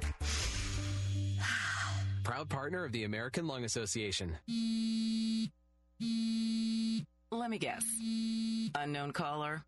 proud 2.28 2.50
partner 2.50 2.84
of 2.84 2.92
the 2.92 3.06
American 3.06 3.48
Lung 3.48 3.64
Association. 3.64 4.38
Let 7.32 7.50
me 7.50 7.58
guess. 7.58 7.86
Unknown 8.76 9.14
caller? 9.14 9.64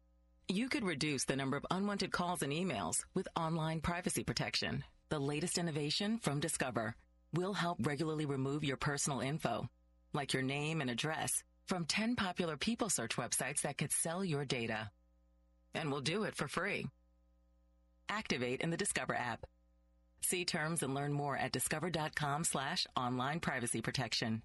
You 0.49 0.67
could 0.67 0.83
reduce 0.83 1.23
the 1.23 1.37
number 1.37 1.55
of 1.55 1.65
unwanted 1.71 2.11
calls 2.11 2.41
and 2.41 2.51
emails 2.51 3.05
with 3.13 3.29
online 3.33 3.79
privacy 3.79 4.25
protection. 4.25 4.83
The 5.07 5.19
latest 5.19 5.57
innovation 5.57 6.17
from 6.17 6.41
Discover 6.41 6.95
will 7.33 7.53
help 7.53 7.77
regularly 7.87 8.25
remove 8.25 8.65
your 8.65 8.75
personal 8.75 9.21
info, 9.21 9.69
like 10.11 10.33
your 10.33 10.43
name 10.43 10.81
and 10.81 10.89
address, 10.89 11.41
from 11.65 11.85
10 11.85 12.17
popular 12.17 12.57
people 12.57 12.89
search 12.89 13.15
websites 13.15 13.61
that 13.61 13.77
could 13.77 13.93
sell 13.93 14.21
your 14.21 14.43
data. 14.43 14.89
And 15.73 15.89
we'll 15.89 16.01
do 16.01 16.23
it 16.23 16.35
for 16.35 16.49
free. 16.49 16.87
Activate 18.09 18.59
in 18.59 18.69
the 18.69 18.75
Discover 18.75 19.15
app. 19.15 19.45
See 20.21 20.45
terms 20.45 20.83
and 20.83 20.93
learn 20.93 21.13
more 21.13 21.37
at 21.37 21.51
discover.com 21.51 22.43
slash 22.43 22.85
online 22.95 23.39
privacy 23.39 23.81
protection. 23.81 24.41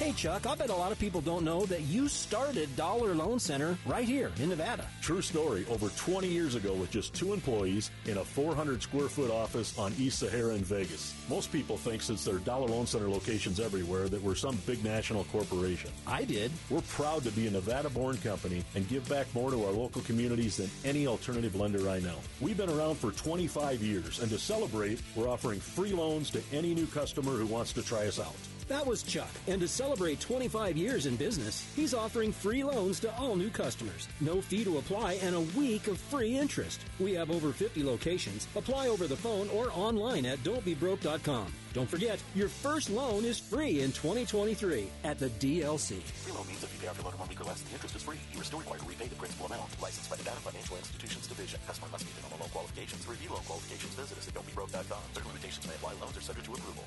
Hey, 0.00 0.12
Chuck, 0.12 0.46
I 0.46 0.54
bet 0.54 0.70
a 0.70 0.74
lot 0.74 0.92
of 0.92 0.98
people 0.98 1.20
don't 1.20 1.44
know 1.44 1.66
that 1.66 1.82
you 1.82 2.08
started 2.08 2.74
Dollar 2.74 3.14
Loan 3.14 3.38
Center 3.38 3.76
right 3.84 4.06
here 4.06 4.32
in 4.38 4.48
Nevada. 4.48 4.86
True 5.02 5.20
story. 5.20 5.66
Over 5.68 5.90
20 5.90 6.26
years 6.26 6.54
ago, 6.54 6.72
with 6.72 6.90
just 6.90 7.12
two 7.12 7.34
employees 7.34 7.90
in 8.06 8.16
a 8.16 8.24
400 8.24 8.82
square 8.82 9.10
foot 9.10 9.30
office 9.30 9.78
on 9.78 9.92
East 9.98 10.20
Sahara 10.20 10.54
in 10.54 10.64
Vegas. 10.64 11.14
Most 11.28 11.52
people 11.52 11.76
think 11.76 12.00
since 12.00 12.24
there 12.24 12.36
are 12.36 12.38
Dollar 12.38 12.68
Loan 12.68 12.86
Center 12.86 13.10
locations 13.10 13.60
everywhere 13.60 14.08
that 14.08 14.22
we're 14.22 14.34
some 14.34 14.56
big 14.64 14.82
national 14.82 15.24
corporation. 15.24 15.90
I 16.06 16.24
did. 16.24 16.50
We're 16.70 16.80
proud 16.80 17.22
to 17.24 17.30
be 17.32 17.48
a 17.48 17.50
Nevada 17.50 17.90
born 17.90 18.16
company 18.16 18.64
and 18.74 18.88
give 18.88 19.06
back 19.06 19.26
more 19.34 19.50
to 19.50 19.66
our 19.66 19.72
local 19.72 20.00
communities 20.00 20.56
than 20.56 20.70
any 20.82 21.06
alternative 21.06 21.56
lender 21.56 21.90
I 21.90 22.00
know. 22.00 22.16
We've 22.40 22.56
been 22.56 22.70
around 22.70 22.94
for 22.94 23.12
25 23.12 23.82
years, 23.82 24.20
and 24.20 24.30
to 24.30 24.38
celebrate, 24.38 25.02
we're 25.14 25.28
offering 25.28 25.60
free 25.60 25.92
loans 25.92 26.30
to 26.30 26.40
any 26.54 26.74
new 26.74 26.86
customer 26.86 27.32
who 27.32 27.44
wants 27.44 27.74
to 27.74 27.82
try 27.82 28.06
us 28.06 28.18
out. 28.18 28.34
That 28.70 28.86
was 28.86 29.02
Chuck. 29.02 29.28
And 29.48 29.60
to 29.62 29.66
celebrate 29.66 30.20
25 30.20 30.76
years 30.76 31.06
in 31.06 31.16
business, 31.16 31.66
he's 31.74 31.92
offering 31.92 32.30
free 32.30 32.62
loans 32.62 33.00
to 33.00 33.12
all 33.16 33.34
new 33.34 33.50
customers. 33.50 34.06
No 34.20 34.40
fee 34.40 34.62
to 34.62 34.78
apply 34.78 35.14
and 35.14 35.34
a 35.34 35.40
week 35.58 35.88
of 35.88 35.98
free 35.98 36.38
interest. 36.38 36.78
We 37.00 37.12
have 37.14 37.32
over 37.32 37.50
50 37.50 37.82
locations. 37.82 38.46
Apply 38.54 38.86
over 38.86 39.08
the 39.08 39.16
phone 39.16 39.48
or 39.50 39.72
online 39.74 40.24
at 40.24 40.38
don'tbebroke.com. 40.44 41.52
Don't 41.72 41.90
forget, 41.90 42.22
your 42.36 42.46
first 42.46 42.90
loan 42.90 43.24
is 43.24 43.40
free 43.40 43.80
in 43.80 43.90
2023 43.90 44.86
at 45.02 45.18
the 45.18 45.30
DLC. 45.42 45.98
Free 46.22 46.32
loan 46.32 46.46
means 46.46 46.62
if 46.62 46.72
you 46.72 46.78
pay 46.78 46.86
off 46.86 46.96
your 46.96 47.06
loan 47.06 47.14
in 47.14 47.18
one 47.18 47.28
week 47.28 47.40
or 47.40 47.50
less, 47.50 47.62
the 47.62 47.74
interest 47.74 47.96
is 47.96 48.04
free. 48.04 48.22
You 48.32 48.40
are 48.40 48.44
still 48.44 48.60
required 48.60 48.82
to 48.82 48.88
repay 48.88 49.08
the 49.08 49.16
principal 49.16 49.46
amount. 49.46 49.66
Licensed 49.82 50.08
by 50.08 50.16
Nevada 50.16 50.38
Financial 50.46 50.76
Institutions 50.76 51.26
Division. 51.26 51.58
Customer 51.66 51.90
must 51.90 52.06
meet 52.06 52.14
minimum 52.22 52.38
loan 52.38 52.50
qualifications. 52.50 53.02
For 53.04 53.10
review 53.18 53.30
loan 53.34 53.42
qualifications, 53.50 53.94
visit 53.98 54.16
us 54.16 54.28
at 54.28 54.34
don'tbebroke.com. 54.34 55.02
Certain 55.10 55.26
limitations 55.26 55.66
may 55.66 55.74
apply. 55.74 55.98
Loans 55.98 56.14
are 56.14 56.22
subject 56.22 56.46
to 56.46 56.54
approval. 56.54 56.86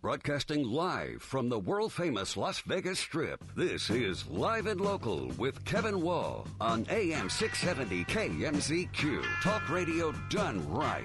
Broadcasting 0.00 0.62
live 0.62 1.22
from 1.22 1.48
the 1.48 1.58
world 1.58 1.92
famous 1.92 2.36
Las 2.36 2.60
Vegas 2.60 3.00
Strip, 3.00 3.42
this 3.56 3.90
is 3.90 4.24
Live 4.28 4.68
and 4.68 4.80
Local 4.80 5.26
with 5.38 5.64
Kevin 5.64 6.00
Wall 6.00 6.46
on 6.60 6.86
AM 6.88 7.28
670 7.28 8.04
KMZQ. 8.04 9.24
Talk 9.42 9.68
radio 9.68 10.12
done 10.30 10.64
right. 10.70 11.02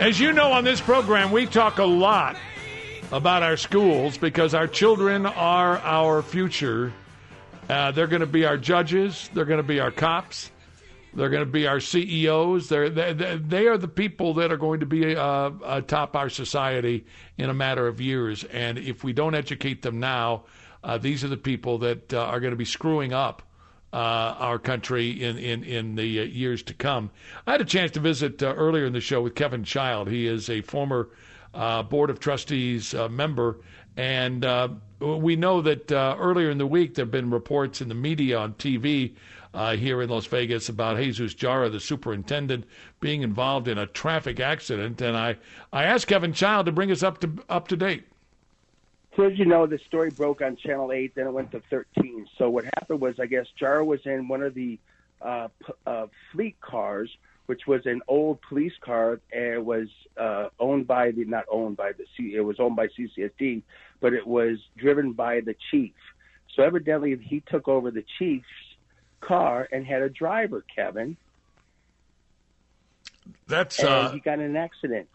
As 0.00 0.18
you 0.18 0.32
know, 0.32 0.50
on 0.50 0.64
this 0.64 0.80
program, 0.80 1.30
we 1.30 1.44
talk 1.44 1.76
a 1.76 1.84
lot 1.84 2.36
about 3.12 3.42
our 3.42 3.58
schools 3.58 4.16
because 4.16 4.54
our 4.54 4.66
children 4.66 5.26
are 5.26 5.76
our 5.80 6.22
future. 6.22 6.90
Uh, 7.68 7.90
they're 7.92 8.06
going 8.06 8.20
to 8.20 8.26
be 8.26 8.44
our 8.44 8.56
judges. 8.56 9.30
They're 9.32 9.44
going 9.44 9.58
to 9.58 9.62
be 9.62 9.80
our 9.80 9.90
cops. 9.90 10.50
They're 11.14 11.30
going 11.30 11.44
to 11.44 11.50
be 11.50 11.66
our 11.66 11.80
CEOs. 11.80 12.68
They're, 12.68 12.90
they, 12.90 13.12
they 13.36 13.66
are 13.68 13.78
the 13.78 13.88
people 13.88 14.34
that 14.34 14.50
are 14.52 14.56
going 14.56 14.80
to 14.80 14.86
be 14.86 15.14
uh, 15.14 15.50
atop 15.64 16.16
our 16.16 16.28
society 16.28 17.06
in 17.38 17.50
a 17.50 17.54
matter 17.54 17.86
of 17.86 18.00
years. 18.00 18.44
And 18.44 18.78
if 18.78 19.04
we 19.04 19.12
don't 19.12 19.34
educate 19.34 19.82
them 19.82 20.00
now, 20.00 20.44
uh, 20.82 20.98
these 20.98 21.24
are 21.24 21.28
the 21.28 21.36
people 21.36 21.78
that 21.78 22.12
uh, 22.12 22.20
are 22.20 22.40
going 22.40 22.50
to 22.50 22.56
be 22.56 22.64
screwing 22.64 23.12
up 23.12 23.42
uh, 23.92 23.96
our 23.96 24.58
country 24.58 25.22
in, 25.22 25.38
in, 25.38 25.62
in 25.62 25.94
the 25.94 26.20
uh, 26.20 26.24
years 26.24 26.64
to 26.64 26.74
come. 26.74 27.10
I 27.46 27.52
had 27.52 27.60
a 27.60 27.64
chance 27.64 27.92
to 27.92 28.00
visit 28.00 28.42
uh, 28.42 28.52
earlier 28.52 28.84
in 28.84 28.92
the 28.92 29.00
show 29.00 29.22
with 29.22 29.36
Kevin 29.36 29.62
Child. 29.62 30.08
He 30.08 30.26
is 30.26 30.50
a 30.50 30.62
former 30.62 31.10
uh, 31.54 31.84
Board 31.84 32.10
of 32.10 32.18
Trustees 32.18 32.92
uh, 32.92 33.08
member, 33.08 33.60
and 33.96 34.44
uh, 34.44 34.68
we 35.04 35.36
know 35.36 35.60
that 35.60 35.92
earlier 35.92 36.50
in 36.50 36.58
the 36.58 36.66
week 36.66 36.94
there 36.94 37.04
have 37.04 37.12
been 37.12 37.30
reports 37.30 37.80
in 37.80 37.88
the 37.88 37.94
media 37.94 38.38
on 38.38 38.54
TV 38.54 39.14
here 39.76 40.02
in 40.02 40.10
Las 40.10 40.26
Vegas 40.26 40.68
about 40.68 40.96
Jesus 40.96 41.34
Jara, 41.34 41.68
the 41.68 41.80
superintendent, 41.80 42.64
being 43.00 43.22
involved 43.22 43.68
in 43.68 43.78
a 43.78 43.86
traffic 43.86 44.40
accident. 44.40 45.00
And 45.00 45.16
I, 45.16 45.36
I 45.72 45.84
asked 45.84 46.06
Kevin 46.06 46.32
Child 46.32 46.66
to 46.66 46.72
bring 46.72 46.90
us 46.90 47.02
up 47.02 47.20
to 47.20 47.30
up 47.48 47.68
to 47.68 47.76
date. 47.76 48.04
So 49.16 49.22
as 49.22 49.38
you 49.38 49.44
know, 49.44 49.66
the 49.66 49.78
story 49.86 50.10
broke 50.10 50.42
on 50.42 50.56
Channel 50.56 50.90
8, 50.90 51.14
then 51.14 51.26
it 51.28 51.32
went 51.32 51.52
to 51.52 51.62
13. 51.70 52.26
So 52.36 52.50
what 52.50 52.64
happened 52.64 53.00
was, 53.00 53.20
I 53.20 53.26
guess 53.26 53.46
Jara 53.56 53.84
was 53.84 54.00
in 54.04 54.26
one 54.26 54.42
of 54.42 54.54
the 54.54 54.78
uh, 55.22 55.48
p- 55.64 55.72
uh, 55.86 56.06
fleet 56.32 56.60
cars, 56.60 57.16
which 57.46 57.66
was 57.66 57.86
an 57.86 58.02
old 58.08 58.40
police 58.42 58.72
car, 58.80 59.20
and 59.32 59.64
was 59.64 59.88
uh, 60.16 60.48
owned 60.58 60.88
by 60.88 61.12
the 61.12 61.24
not 61.26 61.44
owned 61.48 61.76
by 61.76 61.92
the 61.92 62.04
C, 62.16 62.34
it 62.34 62.40
was 62.40 62.58
owned 62.58 62.74
by 62.74 62.88
CCSD, 62.88 63.62
but 64.04 64.12
it 64.12 64.26
was 64.26 64.58
driven 64.76 65.12
by 65.14 65.40
the 65.40 65.56
chief. 65.70 65.94
So 66.54 66.62
evidently, 66.62 67.16
he 67.16 67.40
took 67.40 67.68
over 67.68 67.90
the 67.90 68.04
chief's 68.18 68.44
car 69.22 69.66
and 69.72 69.86
had 69.86 70.02
a 70.02 70.10
driver, 70.10 70.62
Kevin. 70.76 71.16
That's 73.46 73.78
and 73.78 73.88
uh, 73.88 74.10
he 74.10 74.20
got 74.20 74.40
an 74.40 74.56
accident. 74.56 75.08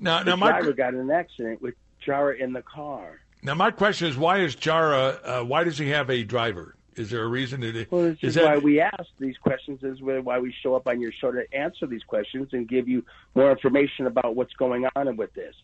Now, 0.00 0.24
the 0.24 0.30
now 0.30 0.36
my 0.36 0.50
driver 0.50 0.72
got 0.72 0.94
an 0.94 1.12
accident 1.12 1.62
with 1.62 1.76
Jara 2.04 2.34
in 2.34 2.52
the 2.52 2.62
car. 2.62 3.20
now 3.44 3.54
my 3.54 3.70
question 3.70 4.08
is 4.08 4.16
why 4.16 4.38
is 4.40 4.56
Jara? 4.56 5.20
Uh, 5.22 5.42
why 5.44 5.62
does 5.62 5.78
he 5.78 5.90
have 5.90 6.10
a 6.10 6.24
driver? 6.24 6.74
Is 6.96 7.10
there 7.10 7.22
a 7.22 7.28
reason? 7.28 7.60
That, 7.60 7.86
Well, 7.92 8.02
this 8.02 8.18
is 8.20 8.30
is 8.30 8.34
that- 8.34 8.44
why 8.46 8.58
we 8.58 8.80
ask 8.80 9.04
these 9.20 9.38
questions. 9.38 9.80
This 9.80 9.94
is 9.94 10.02
why 10.02 10.40
we 10.40 10.52
show 10.60 10.74
up 10.74 10.88
on 10.88 11.00
your 11.00 11.12
show 11.12 11.30
to 11.30 11.44
answer 11.54 11.86
these 11.86 12.02
questions 12.02 12.48
and 12.52 12.66
give 12.68 12.88
you 12.88 13.04
more 13.36 13.52
information 13.52 14.08
about 14.08 14.34
what's 14.34 14.54
going 14.54 14.88
on 14.96 15.16
with 15.16 15.32
this. 15.34 15.54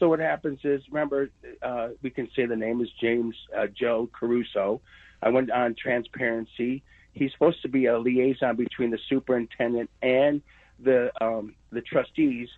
So 0.00 0.08
what 0.08 0.18
happens 0.18 0.58
is, 0.64 0.80
remember, 0.90 1.28
uh, 1.62 1.88
we 2.02 2.08
can 2.08 2.26
say 2.34 2.46
the 2.46 2.56
name 2.56 2.80
is 2.80 2.88
James 3.00 3.36
uh, 3.56 3.66
Joe 3.66 4.08
Caruso. 4.18 4.80
I 5.22 5.28
went 5.28 5.50
on 5.50 5.76
transparency. 5.80 6.82
He's 7.12 7.30
supposed 7.32 7.60
to 7.62 7.68
be 7.68 7.84
a 7.84 7.98
liaison 7.98 8.56
between 8.56 8.90
the 8.90 8.98
superintendent 9.10 9.90
and 10.00 10.40
the 10.82 11.12
um, 11.20 11.54
the 11.70 11.82
trustees, 11.82 12.48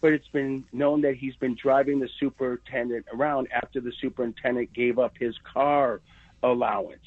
but 0.00 0.12
it's 0.12 0.26
been 0.32 0.64
known 0.72 1.00
that 1.02 1.14
he's 1.14 1.36
been 1.36 1.56
driving 1.62 2.00
the 2.00 2.08
superintendent 2.18 3.06
around 3.14 3.46
after 3.52 3.80
the 3.80 3.92
superintendent 4.00 4.72
gave 4.72 4.98
up 4.98 5.12
his 5.20 5.36
car 5.52 6.00
allowance. 6.42 6.98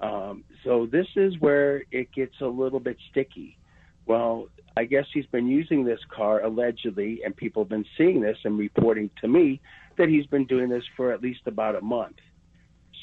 Um, 0.00 0.44
so 0.64 0.86
this 0.90 1.06
is 1.14 1.38
where 1.40 1.82
it 1.92 2.10
gets 2.12 2.40
a 2.40 2.46
little 2.46 2.80
bit 2.80 2.96
sticky. 3.10 3.58
Well, 4.06 4.48
I 4.76 4.84
guess 4.84 5.06
he's 5.12 5.26
been 5.26 5.46
using 5.46 5.84
this 5.84 6.00
car 6.08 6.42
allegedly, 6.42 7.22
and 7.24 7.36
people 7.36 7.62
have 7.62 7.68
been 7.68 7.86
seeing 7.96 8.20
this 8.20 8.38
and 8.44 8.58
reporting 8.58 9.10
to 9.20 9.28
me 9.28 9.60
that 9.96 10.08
he's 10.08 10.26
been 10.26 10.46
doing 10.46 10.68
this 10.68 10.84
for 10.96 11.12
at 11.12 11.22
least 11.22 11.42
about 11.46 11.76
a 11.76 11.80
month. 11.80 12.16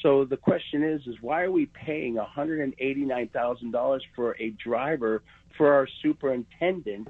So 0.02 0.24
the 0.24 0.36
question 0.36 0.82
is, 0.82 1.06
is 1.06 1.16
why 1.20 1.42
are 1.42 1.50
we 1.50 1.66
paying 1.66 2.16
$189,000 2.16 4.00
for 4.14 4.36
a 4.38 4.50
driver 4.50 5.22
for 5.56 5.72
our 5.72 5.86
superintendent 6.02 7.08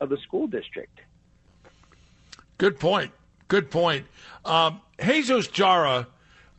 of 0.00 0.08
the 0.08 0.16
school 0.18 0.46
district? 0.46 1.00
Good 2.58 2.78
point. 2.78 3.10
Good 3.48 3.70
point. 3.70 4.06
Um, 4.44 4.80
Jesus 5.04 5.48
Jara 5.48 6.06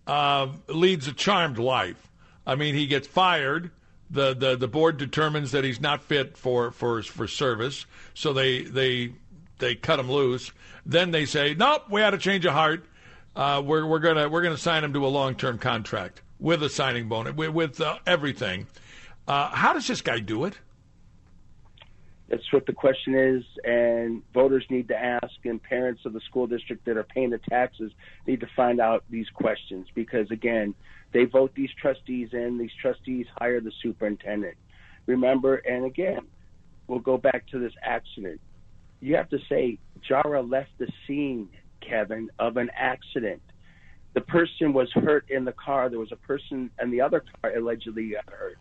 uh, 0.06 0.48
leads 0.68 1.08
a 1.08 1.14
charmed 1.14 1.58
life. 1.58 2.12
I 2.46 2.56
mean, 2.56 2.76
he 2.76 2.88
gets 2.88 3.08
fired. 3.08 3.72
The, 4.14 4.36
the 4.36 4.56
the 4.56 4.68
board 4.68 4.98
determines 4.98 5.52
that 5.52 5.64
he's 5.64 5.82
not 5.82 6.04
fit 6.04 6.38
for, 6.38 6.70
for 6.70 7.02
for 7.02 7.28
service, 7.28 7.88
so 8.14 8.32
they 8.32 8.62
they 8.62 9.14
they 9.58 9.74
cut 9.74 10.00
him 10.00 10.12
loose. 10.12 10.52
Then 10.86 11.10
they 11.10 11.26
say, 11.26 11.56
nope, 11.56 11.86
we 11.90 12.00
had 12.00 12.14
a 12.14 12.20
change 12.20 12.46
of 12.46 12.54
heart. 12.54 12.86
Uh, 13.36 13.64
we're 13.66 13.86
we're 13.88 14.00
gonna 14.00 14.30
we're 14.30 14.44
gonna 14.44 14.56
sign 14.56 14.84
him 14.84 14.94
to 14.94 15.04
a 15.04 15.10
long 15.10 15.34
term 15.34 15.58
contract 15.58 16.22
with 16.40 16.62
a 16.62 16.70
signing 16.70 17.10
bonus 17.10 17.36
with, 17.36 17.50
with 17.50 17.82
uh, 17.82 17.98
everything. 18.06 18.68
Uh, 19.28 19.50
how 19.50 19.74
does 19.74 19.88
this 19.88 20.02
guy 20.02 20.20
do 20.20 20.46
it? 20.46 20.60
That's 22.30 22.52
what 22.52 22.66
the 22.66 22.74
question 22.74 23.16
is, 23.16 23.44
and 23.64 24.24
voters 24.34 24.66
need 24.70 24.88
to 24.90 24.98
ask, 24.98 25.34
and 25.46 25.62
parents 25.62 26.06
of 26.06 26.14
the 26.14 26.22
school 26.22 26.48
district 26.48 26.86
that 26.86 26.98
are 26.98 27.04
paying 27.04 27.30
the 27.30 27.38
taxes 27.38 27.92
need 28.28 28.40
to 28.40 28.48
find 28.56 28.80
out 28.80 29.04
these 29.10 29.30
questions 29.30 29.88
because, 29.94 30.32
again, 30.32 30.74
they 31.14 31.26
vote 31.26 31.52
these 31.56 31.70
trustees 31.80 32.30
in. 32.34 32.58
These 32.58 32.72
trustees 32.82 33.26
hire 33.38 33.62
the 33.62 33.72
superintendent. 33.82 34.56
Remember, 35.06 35.56
and 35.58 35.86
again, 35.86 36.28
we'll 36.88 37.00
go 37.00 37.18
back 37.18 37.48
to 37.52 37.60
this 37.60 37.74
accident. 37.84 38.42
You 39.00 39.16
have 39.16 39.30
to 39.30 39.40
say 39.50 39.80
Jara 40.08 40.42
left 40.42 40.72
the 40.80 40.88
scene, 41.06 41.50
Kevin, 41.88 42.30
of 42.40 42.58
an 42.58 42.70
accident. 42.76 43.42
The 44.14 44.22
person 44.22 44.74
was 44.74 44.90
hurt 44.94 45.26
in 45.30 45.46
the 45.46 45.54
car. 45.54 45.90
There 45.90 46.00
was 46.00 46.12
a 46.12 46.18
person 46.18 46.70
in 46.82 46.92
the 46.92 47.02
other 47.02 47.24
car 47.42 47.56
allegedly 47.56 48.12
got 48.12 48.32
hurt. 48.34 48.60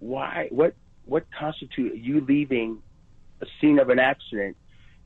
Why? 0.00 0.48
What? 0.50 0.74
What 1.06 1.26
constitutes 1.38 1.96
you 1.98 2.24
leaving 2.26 2.78
a 3.42 3.46
scene 3.60 3.78
of 3.78 3.90
an 3.90 3.98
accident 3.98 4.56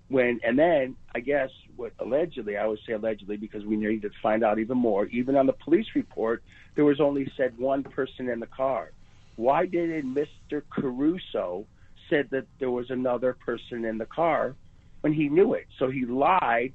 when? 0.08 0.40
And 0.44 0.58
then 0.58 0.96
I 1.14 1.20
guess 1.20 1.50
what 1.76 1.92
allegedly 1.98 2.56
I 2.56 2.66
would 2.66 2.78
say 2.86 2.94
allegedly 2.94 3.36
because 3.36 3.64
we 3.64 3.76
need 3.76 4.02
to 4.02 4.10
find 4.22 4.44
out 4.44 4.58
even 4.58 4.78
more. 4.78 5.06
Even 5.06 5.36
on 5.36 5.46
the 5.46 5.52
police 5.52 5.86
report, 5.94 6.42
there 6.76 6.84
was 6.84 7.00
only 7.00 7.30
said 7.36 7.56
one 7.58 7.82
person 7.82 8.28
in 8.28 8.40
the 8.40 8.46
car. 8.46 8.92
Why 9.36 9.66
didn't 9.66 10.14
Mr. 10.14 10.62
Caruso 10.70 11.66
said 12.10 12.28
that 12.30 12.46
there 12.58 12.70
was 12.70 12.90
another 12.90 13.34
person 13.34 13.84
in 13.84 13.98
the 13.98 14.06
car 14.06 14.54
when 15.02 15.12
he 15.12 15.28
knew 15.28 15.54
it? 15.54 15.66
So 15.78 15.90
he 15.90 16.06
lied 16.06 16.72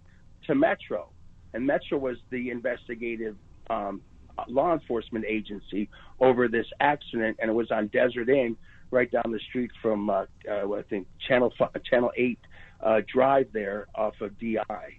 to 0.47 0.55
Metro, 0.55 1.09
and 1.53 1.65
Metro 1.65 1.97
was 1.97 2.17
the 2.29 2.49
investigative 2.49 3.35
um, 3.69 4.01
law 4.47 4.73
enforcement 4.73 5.25
agency 5.25 5.89
over 6.19 6.47
this 6.47 6.65
accident, 6.79 7.37
and 7.41 7.49
it 7.49 7.53
was 7.53 7.71
on 7.71 7.87
Desert 7.87 8.29
Inn 8.29 8.55
right 8.91 9.11
down 9.11 9.23
the 9.31 9.39
street 9.49 9.71
from 9.81 10.09
uh, 10.09 10.25
uh, 10.49 10.73
I 10.73 10.83
think 10.89 11.07
Channel 11.27 11.51
Channel 11.89 12.11
Eight 12.17 12.39
uh, 12.83 13.01
Drive 13.07 13.51
there 13.53 13.87
off 13.95 14.19
of 14.21 14.37
DI. 14.37 14.97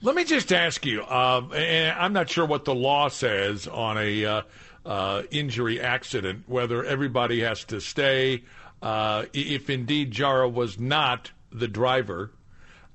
Let 0.00 0.14
me 0.14 0.24
just 0.24 0.52
ask 0.52 0.84
you, 0.84 1.02
uh, 1.02 1.42
and 1.54 1.98
I'm 1.98 2.12
not 2.12 2.28
sure 2.28 2.44
what 2.44 2.64
the 2.64 2.74
law 2.74 3.08
says 3.08 3.68
on 3.68 3.98
a 3.98 4.24
uh, 4.24 4.42
uh, 4.84 5.22
injury 5.30 5.80
accident, 5.80 6.44
whether 6.48 6.84
everybody 6.84 7.40
has 7.40 7.64
to 7.64 7.80
stay. 7.80 8.42
Uh, 8.80 9.26
if 9.32 9.70
indeed 9.70 10.10
Jara 10.10 10.48
was 10.48 10.78
not 10.78 11.30
the 11.52 11.68
driver, 11.68 12.32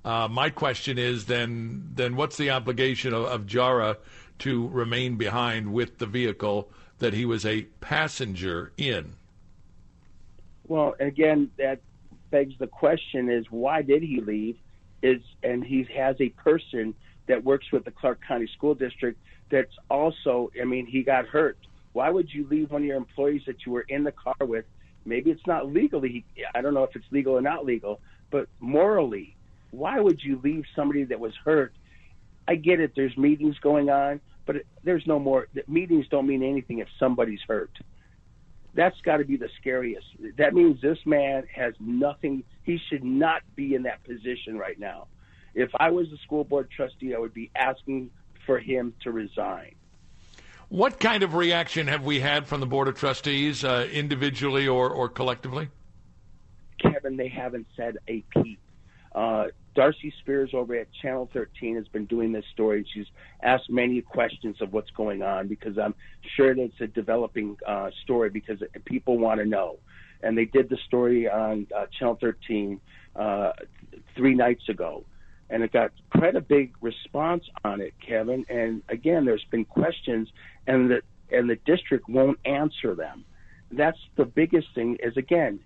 uh, 0.03 0.27
my 0.27 0.49
question 0.49 0.97
is 0.97 1.25
then 1.25 1.91
then 1.93 2.15
what's 2.17 2.37
the 2.37 2.49
obligation 2.49 3.13
of, 3.13 3.25
of 3.25 3.47
Jara 3.47 3.97
to 4.39 4.67
remain 4.67 5.15
behind 5.15 5.73
with 5.73 5.97
the 5.97 6.05
vehicle 6.05 6.69
that 6.99 7.13
he 7.13 7.25
was 7.25 7.45
a 7.45 7.63
passenger 7.79 8.71
in? 8.77 9.13
Well, 10.67 10.95
again, 10.99 11.51
that 11.57 11.79
begs 12.31 12.53
the 12.59 12.67
question: 12.67 13.29
is 13.29 13.45
why 13.49 13.81
did 13.81 14.03
he 14.03 14.21
leave? 14.21 14.57
Is 15.03 15.21
and 15.43 15.63
he 15.63 15.87
has 15.95 16.15
a 16.19 16.29
person 16.29 16.93
that 17.27 17.43
works 17.43 17.71
with 17.71 17.85
the 17.85 17.91
Clark 17.91 18.19
County 18.27 18.47
School 18.57 18.75
District 18.75 19.19
that's 19.49 19.73
also. 19.89 20.51
I 20.59 20.65
mean, 20.65 20.85
he 20.85 21.03
got 21.03 21.25
hurt. 21.27 21.57
Why 21.93 22.09
would 22.09 22.31
you 22.31 22.47
leave 22.49 22.71
one 22.71 22.81
of 22.81 22.85
your 22.85 22.97
employees 22.97 23.41
that 23.47 23.65
you 23.65 23.71
were 23.71 23.85
in 23.89 24.03
the 24.03 24.11
car 24.11 24.35
with? 24.41 24.65
Maybe 25.05 25.31
it's 25.31 25.47
not 25.47 25.71
legally. 25.71 26.25
I 26.53 26.61
don't 26.61 26.73
know 26.73 26.83
if 26.83 26.95
it's 26.95 27.05
legal 27.11 27.33
or 27.33 27.41
not 27.41 27.65
legal, 27.65 28.01
but 28.29 28.47
morally, 28.59 29.35
why 29.71 29.99
would 29.99 30.21
you 30.21 30.39
leave 30.43 30.65
somebody 30.75 31.05
that 31.05 31.19
was 31.19 31.33
hurt? 31.43 31.73
I 32.47 32.55
get 32.55 32.79
it. 32.79 32.91
There's 32.95 33.15
meetings 33.17 33.57
going 33.59 33.89
on, 33.89 34.19
but 34.45 34.57
there's 34.83 35.05
no 35.07 35.19
more. 35.19 35.47
Meetings 35.67 36.07
don't 36.09 36.27
mean 36.27 36.43
anything 36.43 36.79
if 36.79 36.87
somebody's 36.99 37.39
hurt 37.47 37.71
that's 38.77 39.01
got 39.01 39.17
to 39.17 39.25
be 39.25 39.37
the 39.37 39.49
scariest. 39.59 40.05
That 40.37 40.53
means 40.53 40.79
this 40.81 40.99
man 41.03 41.47
has 41.53 41.73
nothing. 41.79 42.43
He 42.63 42.79
should 42.89 43.03
not 43.03 43.41
be 43.55 43.73
in 43.73 43.83
that 43.83 44.03
position 44.03 44.55
right 44.55 44.79
now. 44.79 45.07
If 45.55 45.71
I 45.79 45.89
was 45.89 46.09
the 46.11 46.17
school 46.17 46.43
board 46.43 46.69
trustee, 46.69 47.15
I 47.15 47.17
would 47.17 47.33
be 47.33 47.49
asking 47.55 48.11
for 48.45 48.59
him 48.59 48.93
to 49.01 49.11
resign. 49.11 49.73
What 50.69 50.99
kind 50.99 51.23
of 51.23 51.33
reaction 51.33 51.87
have 51.87 52.03
we 52.03 52.19
had 52.19 52.45
from 52.45 52.59
the 52.59 52.67
board 52.67 52.87
of 52.87 52.95
trustees, 52.95 53.63
uh, 53.63 53.87
individually 53.91 54.67
or, 54.67 54.89
or 54.89 55.09
collectively? 55.09 55.69
Kevin, 56.79 57.17
they 57.17 57.29
haven't 57.29 57.65
said 57.75 57.97
a 58.07 58.23
peep. 58.29 58.59
Uh, 59.13 59.45
Darcy 59.77 60.11
Spears 60.21 60.51
over 60.53 60.75
at 60.75 60.87
Channel 61.03 61.29
13 61.33 61.75
has 61.75 61.87
been 61.89 62.05
doing 62.05 62.31
this 62.31 62.45
story. 62.51 62.83
She's 62.93 63.05
asked 63.43 63.69
many 63.69 64.01
questions 64.01 64.57
of 64.59 64.73
what's 64.73 64.89
going 64.89 65.21
on 65.21 65.47
because 65.47 65.77
I'm 65.77 65.93
sure 66.35 66.55
that 66.55 66.61
it's 66.61 66.81
a 66.81 66.87
developing 66.87 67.57
uh, 67.65 67.91
story 68.03 68.31
because 68.31 68.57
people 68.85 69.19
want 69.19 69.39
to 69.39 69.45
know. 69.45 69.77
And 70.23 70.35
they 70.35 70.45
did 70.45 70.69
the 70.69 70.77
story 70.87 71.29
on 71.29 71.67
uh, 71.75 71.85
Channel 71.99 72.17
13 72.19 72.81
uh, 73.15 73.51
three 74.15 74.33
nights 74.33 74.67
ago. 74.67 75.03
And 75.51 75.61
it 75.61 75.71
got 75.71 75.91
quite 76.11 76.35
a 76.35 76.41
big 76.41 76.73
response 76.81 77.43
on 77.63 77.79
it, 77.79 77.93
Kevin. 78.05 78.45
And 78.49 78.81
again, 78.89 79.25
there's 79.25 79.45
been 79.51 79.63
questions, 79.63 80.27
and 80.65 80.89
the 80.89 81.01
and 81.31 81.49
the 81.49 81.57
district 81.65 82.09
won't 82.09 82.39
answer 82.45 82.95
them. 82.95 83.23
That's 83.71 83.99
the 84.15 84.25
biggest 84.25 84.67
thing. 84.75 84.97
Is 85.01 85.15
again, 85.15 85.59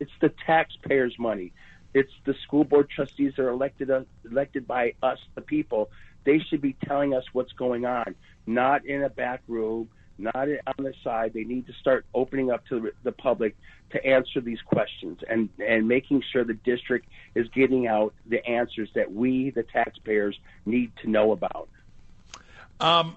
it's 0.00 0.12
the 0.20 0.32
taxpayers' 0.46 1.16
money. 1.18 1.52
It's 1.96 2.12
the 2.26 2.34
school 2.42 2.62
board 2.62 2.90
trustees 2.90 3.32
that 3.36 3.42
are 3.42 3.48
elected 3.48 3.90
uh, 3.90 4.02
elected 4.30 4.68
by 4.68 4.92
us, 5.02 5.18
the 5.34 5.40
people. 5.40 5.90
They 6.24 6.40
should 6.40 6.60
be 6.60 6.76
telling 6.86 7.14
us 7.14 7.24
what's 7.32 7.52
going 7.52 7.86
on, 7.86 8.14
not 8.46 8.84
in 8.84 9.02
a 9.02 9.08
back 9.08 9.40
room, 9.48 9.88
not 10.18 10.36
on 10.36 10.84
the 10.84 10.92
side. 11.02 11.32
They 11.32 11.44
need 11.44 11.66
to 11.68 11.72
start 11.72 12.04
opening 12.12 12.50
up 12.50 12.66
to 12.66 12.92
the 13.02 13.12
public 13.12 13.56
to 13.92 14.04
answer 14.04 14.42
these 14.42 14.60
questions 14.60 15.20
and 15.26 15.48
and 15.58 15.88
making 15.88 16.22
sure 16.30 16.44
the 16.44 16.52
district 16.52 17.08
is 17.34 17.48
getting 17.48 17.86
out 17.86 18.12
the 18.26 18.46
answers 18.46 18.90
that 18.94 19.10
we, 19.10 19.48
the 19.48 19.62
taxpayers, 19.62 20.38
need 20.66 20.92
to 21.02 21.08
know 21.08 21.32
about. 21.32 21.70
Um, 22.78 23.16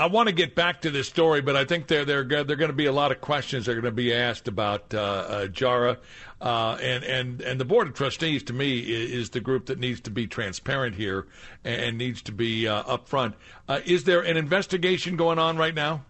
I 0.00 0.06
want 0.06 0.30
to 0.30 0.34
get 0.34 0.54
back 0.54 0.80
to 0.80 0.90
this 0.90 1.08
story, 1.08 1.42
but 1.42 1.56
I 1.56 1.66
think 1.66 1.86
there 1.86 2.06
there 2.06 2.24
there 2.24 2.42
are 2.42 2.56
going 2.56 2.70
to 2.70 2.72
be 2.72 2.86
a 2.86 2.92
lot 2.92 3.12
of 3.12 3.20
questions 3.20 3.66
that 3.66 3.72
are 3.72 3.74
going 3.82 3.84
to 3.84 3.90
be 3.90 4.14
asked 4.14 4.48
about 4.48 4.94
uh, 4.94 4.98
uh, 4.98 5.46
Jara, 5.48 5.98
uh, 6.40 6.78
and 6.80 7.04
and 7.04 7.42
and 7.42 7.60
the 7.60 7.66
board 7.66 7.86
of 7.86 7.92
trustees 7.92 8.42
to 8.44 8.54
me 8.54 8.78
is, 8.78 9.10
is, 9.10 9.30
the 9.30 9.40
group 9.40 9.66
that 9.66 9.78
needs 9.78 10.00
to 10.02 10.10
be 10.10 10.26
transparent 10.26 10.94
here 10.96 11.26
and 11.64 11.98
needs 11.98 12.22
to 12.22 12.32
be 12.32 12.66
uh, 12.66 12.82
upfront. 12.84 13.34
Uh, 13.68 13.80
is 13.84 14.04
there 14.04 14.22
an 14.22 14.38
investigation 14.38 15.16
going 15.16 15.38
on 15.38 15.58
right 15.58 15.74
now 15.74 16.02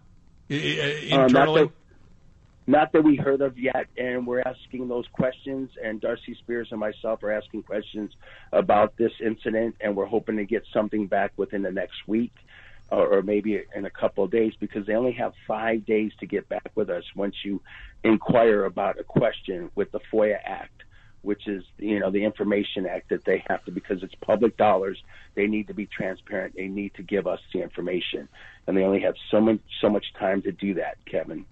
internally? 0.47 1.11
Uh, 1.11 1.27
not, 1.27 1.53
that, 1.53 1.71
not 2.67 2.91
that 2.93 3.03
we 3.03 3.17
heard 3.17 3.41
of 3.41 3.59
yet, 3.59 3.87
and 3.97 4.25
we're 4.25 4.41
asking 4.41 4.87
those 4.87 5.05
questions. 5.11 5.69
And 5.83 5.99
Darcy 5.99 6.35
Spears 6.35 6.69
and 6.71 6.79
myself 6.79 7.23
are 7.23 7.31
asking 7.33 7.63
questions 7.63 8.13
about 8.53 8.95
this 8.95 9.11
incident, 9.21 9.75
and 9.81 9.97
we're 9.97 10.05
hoping 10.05 10.37
to 10.37 10.45
get 10.45 10.63
something 10.71 11.07
back 11.07 11.33
within 11.35 11.61
the 11.61 11.71
next 11.71 12.07
week 12.07 12.31
or 12.91 13.21
maybe 13.21 13.61
in 13.75 13.85
a 13.85 13.89
couple 13.89 14.23
of 14.23 14.31
days 14.31 14.53
because 14.59 14.85
they 14.85 14.95
only 14.95 15.13
have 15.13 15.33
five 15.47 15.85
days 15.85 16.11
to 16.19 16.25
get 16.25 16.47
back 16.49 16.71
with 16.75 16.89
us 16.89 17.03
once 17.15 17.35
you 17.43 17.61
inquire 18.03 18.65
about 18.65 18.99
a 18.99 19.03
question 19.03 19.71
with 19.75 19.91
the 19.91 19.99
FOIA 20.11 20.37
Act, 20.43 20.83
which 21.21 21.47
is 21.47 21.63
you 21.77 21.99
know 21.99 22.11
the 22.11 22.23
Information 22.23 22.85
Act 22.85 23.09
that 23.09 23.23
they 23.23 23.43
have 23.47 23.63
to 23.65 23.71
because 23.71 24.03
it's 24.03 24.15
public 24.15 24.57
dollars. 24.57 25.01
They 25.35 25.47
need 25.47 25.67
to 25.67 25.73
be 25.73 25.85
transparent. 25.85 26.55
They 26.55 26.67
need 26.67 26.93
to 26.95 27.03
give 27.03 27.27
us 27.27 27.39
the 27.53 27.61
information, 27.61 28.27
and 28.67 28.75
they 28.75 28.83
only 28.83 29.01
have 29.01 29.15
so 29.29 29.39
much 29.39 29.59
so 29.79 29.89
much 29.89 30.05
time 30.19 30.41
to 30.41 30.51
do 30.51 30.73
that, 30.75 30.97
Kevin. 31.05 31.45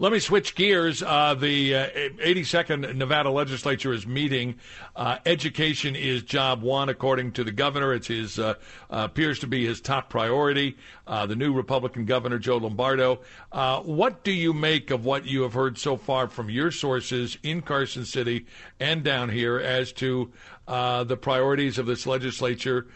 Let 0.00 0.12
me 0.12 0.20
switch 0.20 0.54
gears. 0.54 1.02
Uh, 1.02 1.34
the 1.34 1.74
uh, 1.74 1.88
82nd 2.24 2.94
Nevada 2.94 3.30
legislature 3.30 3.92
is 3.92 4.06
meeting. 4.06 4.54
Uh, 4.94 5.18
education 5.26 5.96
is 5.96 6.22
job 6.22 6.62
one, 6.62 6.88
according 6.88 7.32
to 7.32 7.42
the 7.42 7.50
governor. 7.50 7.92
It's 7.92 8.06
his 8.06 8.38
uh, 8.38 8.54
uh, 8.90 9.08
appears 9.10 9.40
to 9.40 9.48
be 9.48 9.66
his 9.66 9.80
top 9.80 10.08
priority. 10.08 10.76
Uh, 11.04 11.26
the 11.26 11.34
new 11.34 11.52
Republican 11.52 12.04
governor, 12.04 12.38
Joe 12.38 12.58
Lombardo. 12.58 13.22
what 13.50 14.22
do 14.22 14.30
you 14.30 14.52
make 14.52 14.92
of 14.92 15.04
what 15.04 15.26
you 15.26 15.42
have 15.42 15.54
heard 15.54 15.76
so 15.78 15.96
far 15.96 16.28
from 16.28 16.48
your 16.48 16.70
sources 16.70 17.36
in 17.42 17.60
Carson 17.60 18.04
City 18.04 18.46
and 18.78 19.02
down 19.02 19.28
here 19.28 19.58
as 19.58 19.92
to 19.94 20.30
the 20.68 21.18
priorities 21.20 21.76
of 21.76 21.86
this 21.86 22.06
legislature? 22.06 22.86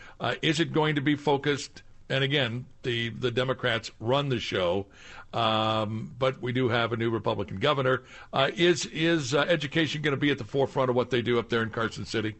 is 0.40 0.60
it 0.60 0.72
going 0.72 0.94
to 0.94 1.00
be 1.00 1.16
focused? 1.16 1.82
And 2.12 2.22
again, 2.22 2.66
the 2.82 3.08
the 3.08 3.30
Democrats 3.30 3.90
run 3.98 4.28
the 4.28 4.38
show. 4.38 4.86
Um, 5.32 6.14
but 6.18 6.42
we 6.42 6.52
do 6.52 6.68
have 6.68 6.92
a 6.92 6.96
new 6.98 7.08
Republican 7.08 7.58
governor. 7.58 8.02
Uh, 8.34 8.50
is 8.54 8.84
is 8.84 9.32
uh, 9.32 9.40
education 9.48 10.02
going 10.02 10.12
to 10.12 10.20
be 10.20 10.30
at 10.30 10.36
the 10.36 10.44
forefront 10.44 10.90
of 10.90 10.96
what 10.96 11.08
they 11.08 11.22
do 11.22 11.38
up 11.38 11.48
there 11.48 11.62
in 11.62 11.70
Carson 11.70 12.04
City? 12.04 12.34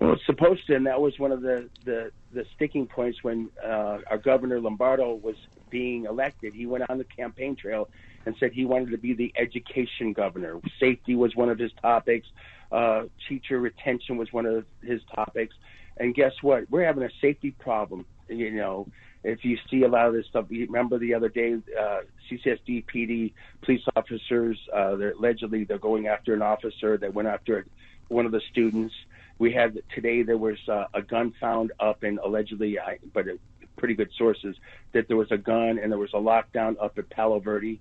Well, 0.00 0.14
it's 0.14 0.26
supposed 0.26 0.66
to, 0.66 0.74
and 0.74 0.84
that 0.86 1.00
was 1.00 1.16
one 1.20 1.30
of 1.30 1.42
the 1.42 1.70
the, 1.84 2.10
the 2.32 2.44
sticking 2.56 2.88
points 2.88 3.22
when 3.22 3.50
uh, 3.64 3.98
our 4.10 4.18
governor 4.18 4.58
Lombardo 4.60 5.14
was 5.14 5.36
being 5.70 6.06
elected. 6.06 6.52
He 6.52 6.66
went 6.66 6.90
on 6.90 6.98
the 6.98 7.04
campaign 7.04 7.54
trail 7.54 7.88
and 8.26 8.34
said 8.40 8.50
he 8.52 8.64
wanted 8.64 8.90
to 8.90 8.98
be 8.98 9.14
the 9.14 9.32
education 9.36 10.12
governor. 10.12 10.60
Safety 10.80 11.14
was 11.14 11.36
one 11.36 11.50
of 11.50 11.58
his 11.60 11.70
topics. 11.80 12.26
Uh, 12.72 13.04
teacher 13.28 13.60
retention 13.60 14.16
was 14.16 14.32
one 14.32 14.44
of 14.46 14.64
his 14.82 15.02
topics. 15.14 15.54
And 15.98 16.14
guess 16.14 16.32
what? 16.40 16.68
We're 16.68 16.84
having 16.84 17.04
a 17.04 17.10
safety 17.20 17.52
problem. 17.52 18.06
You 18.28 18.50
know, 18.50 18.88
if 19.24 19.44
you 19.44 19.58
see 19.70 19.82
a 19.82 19.88
lot 19.88 20.08
of 20.08 20.14
this 20.14 20.26
stuff, 20.26 20.46
remember 20.50 20.98
the 20.98 21.14
other 21.14 21.28
day, 21.28 21.54
uh, 21.78 22.00
CCSD, 22.30 22.84
PD, 22.86 23.32
police 23.62 23.82
officers, 23.94 24.58
uh, 24.72 24.96
they're 24.96 25.12
allegedly 25.12 25.64
they're 25.64 25.78
going 25.78 26.06
after 26.06 26.34
an 26.34 26.42
officer 26.42 26.96
that 26.98 27.14
went 27.14 27.28
after 27.28 27.66
one 28.08 28.26
of 28.26 28.32
the 28.32 28.40
students. 28.50 28.94
We 29.38 29.52
had 29.52 29.80
today 29.94 30.22
there 30.22 30.38
was 30.38 30.58
uh, 30.68 30.86
a 30.94 31.02
gun 31.02 31.34
found 31.40 31.72
up 31.80 32.04
in 32.04 32.18
allegedly, 32.18 32.78
I, 32.78 32.98
but 33.12 33.28
it, 33.28 33.40
pretty 33.76 33.94
good 33.94 34.10
sources 34.16 34.56
that 34.92 35.08
there 35.08 35.16
was 35.16 35.30
a 35.30 35.38
gun 35.38 35.78
and 35.78 35.90
there 35.90 35.98
was 35.98 36.12
a 36.12 36.18
lockdown 36.18 36.76
up 36.80 36.98
at 36.98 37.08
Palo 37.10 37.40
Verde. 37.40 37.80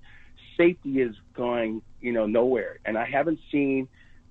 Safety 0.58 1.02
is 1.02 1.16
going, 1.34 1.82
you 2.02 2.12
know, 2.12 2.26
nowhere, 2.26 2.80
and 2.86 2.98
I 2.98 3.06
haven't 3.06 3.40
seen 3.52 3.88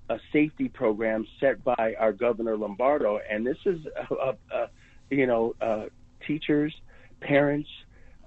a 0.09 0.19
safety 0.33 0.67
program 0.67 1.25
set 1.39 1.63
by 1.63 1.95
our 1.97 2.11
governor 2.11 2.57
Lombardo. 2.57 3.19
And 3.29 3.45
this 3.45 3.57
is, 3.65 3.85
a, 3.85 4.13
a, 4.13 4.35
a 4.53 4.69
you 5.09 5.25
know, 5.25 5.55
uh, 5.61 5.85
teachers 6.27 6.73
parents, 7.21 7.69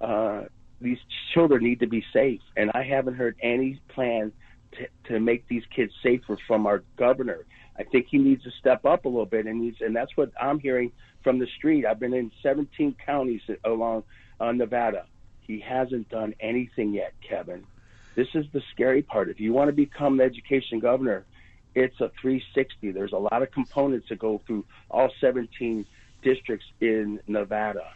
uh, 0.01 0.43
these 0.81 0.97
children 1.33 1.63
need 1.63 1.79
to 1.81 1.87
be 1.87 2.03
safe, 2.11 2.41
and 2.57 2.71
I 2.73 2.83
haven't 2.83 3.15
heard 3.15 3.35
any 3.41 3.79
plan 3.89 4.31
to, 4.73 4.87
to 5.13 5.19
make 5.19 5.47
these 5.47 5.63
kids 5.73 5.93
safer 6.01 6.37
from 6.47 6.65
our 6.65 6.83
governor. 6.97 7.45
I 7.77 7.83
think 7.83 8.07
he 8.09 8.17
needs 8.17 8.43
to 8.43 8.51
step 8.59 8.85
up 8.85 9.05
a 9.05 9.09
little 9.09 9.25
bit, 9.25 9.45
and 9.45 9.63
he's 9.63 9.75
and 9.81 9.95
that's 9.95 10.15
what 10.15 10.31
I'm 10.39 10.59
hearing 10.59 10.91
from 11.23 11.39
the 11.39 11.47
street. 11.57 11.85
I've 11.85 11.99
been 11.99 12.13
in 12.13 12.31
17 12.41 12.95
counties 13.05 13.41
along 13.63 14.03
uh, 14.39 14.51
Nevada. 14.51 15.05
He 15.41 15.59
hasn't 15.59 16.09
done 16.09 16.33
anything 16.39 16.93
yet, 16.93 17.13
Kevin. 17.27 17.65
This 18.15 18.27
is 18.33 18.45
the 18.53 18.61
scary 18.73 19.01
part. 19.01 19.29
If 19.29 19.39
you 19.39 19.51
want 19.53 19.67
to 19.67 19.73
become 19.73 20.17
the 20.17 20.23
education 20.23 20.79
governor, 20.79 21.25
it's 21.73 21.99
a 21.99 22.09
360. 22.21 22.91
There's 22.91 23.11
a 23.11 23.17
lot 23.17 23.41
of 23.41 23.51
components 23.51 24.07
that 24.09 24.19
go 24.19 24.41
through 24.47 24.65
all 24.89 25.11
17 25.19 25.85
districts 26.25 26.65
in 26.81 27.21
Nevada. 27.27 27.93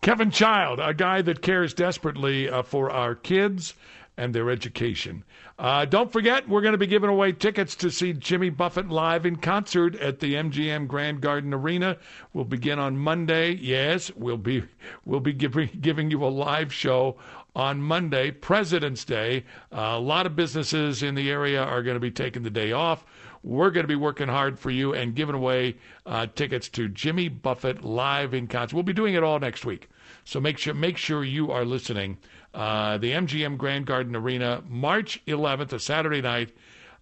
Kevin 0.00 0.30
Child, 0.30 0.78
a 0.80 0.94
guy 0.94 1.20
that 1.22 1.42
cares 1.42 1.74
desperately 1.74 2.48
uh, 2.48 2.62
for 2.62 2.90
our 2.90 3.14
kids 3.14 3.74
and 4.16 4.34
their 4.34 4.48
education. 4.48 5.24
Uh, 5.58 5.84
don't 5.84 6.10
forget, 6.10 6.48
we're 6.48 6.60
going 6.60 6.72
to 6.72 6.78
be 6.78 6.86
giving 6.86 7.10
away 7.10 7.32
tickets 7.32 7.74
to 7.76 7.90
see 7.90 8.12
Jimmy 8.12 8.48
Buffett 8.48 8.88
live 8.88 9.26
in 9.26 9.36
concert 9.36 9.96
at 9.96 10.20
the 10.20 10.34
MGM 10.34 10.86
Grand 10.86 11.20
Garden 11.20 11.52
Arena. 11.52 11.96
We'll 12.32 12.44
begin 12.44 12.78
on 12.78 12.96
Monday. 12.96 13.54
Yes, 13.54 14.12
we'll 14.14 14.36
be 14.36 14.62
we'll 15.04 15.20
be 15.20 15.32
giving 15.32 15.68
giving 15.80 16.10
you 16.10 16.24
a 16.24 16.26
live 16.28 16.72
show 16.72 17.16
on 17.56 17.82
Monday, 17.82 18.30
President's 18.30 19.04
Day. 19.04 19.44
Uh, 19.72 19.94
a 19.96 19.98
lot 19.98 20.26
of 20.26 20.36
businesses 20.36 21.02
in 21.02 21.16
the 21.16 21.28
area 21.30 21.62
are 21.62 21.82
going 21.82 21.96
to 21.96 22.00
be 22.00 22.10
taking 22.10 22.44
the 22.44 22.50
day 22.50 22.70
off. 22.70 23.04
We're 23.42 23.70
going 23.70 23.84
to 23.84 23.88
be 23.88 23.96
working 23.96 24.28
hard 24.28 24.58
for 24.58 24.70
you 24.70 24.94
and 24.94 25.14
giving 25.14 25.34
away 25.34 25.76
uh, 26.06 26.26
tickets 26.34 26.68
to 26.70 26.88
Jimmy 26.88 27.28
Buffett 27.28 27.84
live 27.84 28.34
in 28.34 28.46
concert. 28.46 28.74
We'll 28.74 28.82
be 28.82 28.92
doing 28.92 29.14
it 29.14 29.22
all 29.22 29.38
next 29.38 29.64
week. 29.64 29.88
So 30.24 30.40
make 30.40 30.58
sure 30.58 30.74
make 30.74 30.96
sure 30.96 31.24
you 31.24 31.50
are 31.50 31.64
listening. 31.64 32.18
Uh, 32.54 32.98
the 32.98 33.12
MGM 33.12 33.56
Grand 33.56 33.86
Garden 33.86 34.16
Arena, 34.16 34.62
March 34.68 35.22
11th, 35.26 35.72
a 35.72 35.78
Saturday 35.78 36.20
night. 36.20 36.54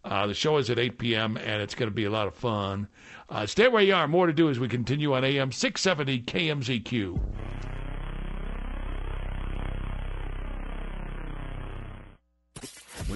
Uh, 0.04 0.26
the 0.26 0.34
show 0.34 0.56
is 0.58 0.70
at 0.70 0.78
8 0.78 0.98
p.m. 0.98 1.36
and 1.36 1.60
it's 1.60 1.74
going 1.74 1.88
to 1.88 1.94
be 1.94 2.04
a 2.04 2.10
lot 2.10 2.28
of 2.28 2.34
fun. 2.34 2.86
Uh, 3.28 3.44
stay 3.46 3.66
where 3.66 3.82
you 3.82 3.94
are. 3.94 4.06
More 4.06 4.26
to 4.26 4.32
do 4.32 4.48
as 4.48 4.60
we 4.60 4.68
continue 4.68 5.14
on 5.14 5.24
AM 5.24 5.50
670 5.50 6.22
KMZQ. 6.22 7.20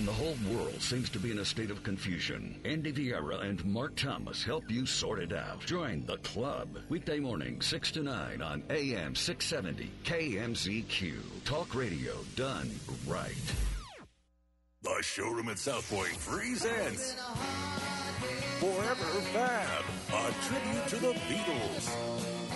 When 0.00 0.06
the 0.06 0.12
whole 0.14 0.56
world 0.56 0.80
seems 0.80 1.10
to 1.10 1.18
be 1.18 1.30
in 1.30 1.40
a 1.40 1.44
state 1.44 1.70
of 1.70 1.82
confusion, 1.82 2.58
Andy 2.64 2.90
Vieira 2.90 3.44
and 3.44 3.62
Mark 3.66 3.96
Thomas 3.96 4.42
help 4.42 4.70
you 4.70 4.86
sort 4.86 5.18
it 5.18 5.34
out. 5.34 5.60
Join 5.66 6.06
the 6.06 6.16
club. 6.16 6.78
Weekday 6.88 7.20
morning, 7.20 7.60
6 7.60 7.90
to 7.92 8.02
9 8.02 8.40
on 8.40 8.62
AM 8.70 9.14
670 9.14 9.90
KMZQ. 10.04 11.44
Talk 11.44 11.74
radio 11.74 12.14
done 12.34 12.70
right. 13.06 13.34
The 14.80 15.02
showroom 15.02 15.50
at 15.50 15.58
South 15.58 15.86
Point 15.90 16.18
presents 16.20 17.12
Forever 18.58 19.04
Fab, 19.34 19.84
a 20.14 20.32
tribute 20.46 20.88
to 20.88 20.96
the 20.96 21.12
Beatles. 21.28 22.49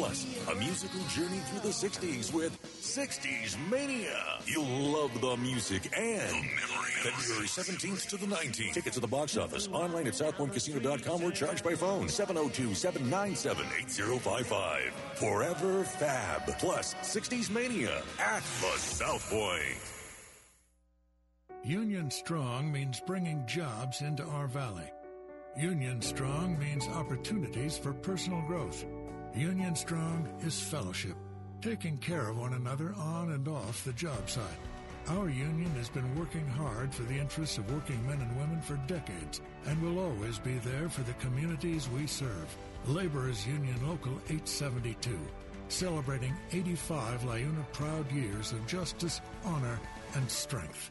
Plus, 0.00 0.24
a 0.50 0.54
musical 0.54 1.00
journey 1.08 1.40
through 1.40 1.60
the 1.60 1.68
60s 1.68 2.32
with 2.32 2.58
60s 2.80 3.58
Mania. 3.70 4.38
You'll 4.46 4.64
love 4.64 5.20
the 5.20 5.36
music 5.36 5.90
and 5.94 6.42
the 7.04 7.10
February 7.10 7.46
17th 7.46 8.08
to 8.08 8.16
the 8.16 8.24
19th. 8.24 8.72
Tickets 8.72 8.96
at 8.96 9.02
the 9.02 9.08
box 9.08 9.36
office, 9.36 9.68
online 9.68 10.06
at 10.06 10.14
southpointcasino.com 10.14 11.22
or 11.22 11.30
charged 11.32 11.62
by 11.62 11.74
phone 11.74 12.06
702-797-8055. 12.06 14.90
Forever 15.16 15.84
Fab. 15.84 16.46
Plus, 16.58 16.94
60s 17.02 17.50
Mania 17.50 18.02
at 18.18 18.42
the 18.42 18.78
South 18.78 19.28
Point. 19.28 19.76
Union 21.62 22.10
Strong 22.10 22.72
means 22.72 23.02
bringing 23.06 23.46
jobs 23.46 24.00
into 24.00 24.24
our 24.24 24.46
valley. 24.46 24.90
Union 25.58 26.00
Strong 26.00 26.58
means 26.58 26.88
opportunities 26.88 27.76
for 27.76 27.92
personal 27.92 28.40
growth. 28.46 28.86
Union 29.34 29.76
Strong 29.76 30.28
is 30.40 30.60
fellowship, 30.60 31.16
taking 31.62 31.96
care 31.98 32.28
of 32.28 32.38
one 32.38 32.54
another 32.54 32.92
on 32.94 33.30
and 33.30 33.46
off 33.46 33.84
the 33.84 33.92
job 33.92 34.28
site. 34.28 34.44
Our 35.08 35.28
union 35.28 35.70
has 35.76 35.88
been 35.88 36.18
working 36.18 36.46
hard 36.48 36.92
for 36.92 37.04
the 37.04 37.18
interests 37.18 37.56
of 37.56 37.72
working 37.72 38.04
men 38.06 38.20
and 38.20 38.36
women 38.36 38.60
for 38.60 38.76
decades 38.88 39.40
and 39.66 39.80
will 39.80 40.00
always 40.00 40.38
be 40.38 40.58
there 40.58 40.88
for 40.88 41.02
the 41.02 41.12
communities 41.14 41.88
we 41.88 42.06
serve. 42.06 42.56
Laborers 42.86 43.46
Union 43.46 43.76
Local 43.88 44.12
872, 44.28 45.18
celebrating 45.68 46.34
85 46.52 47.22
Liuna 47.22 47.72
proud 47.72 48.10
years 48.10 48.50
of 48.52 48.66
justice, 48.66 49.20
honor, 49.44 49.78
and 50.14 50.28
strength. 50.28 50.90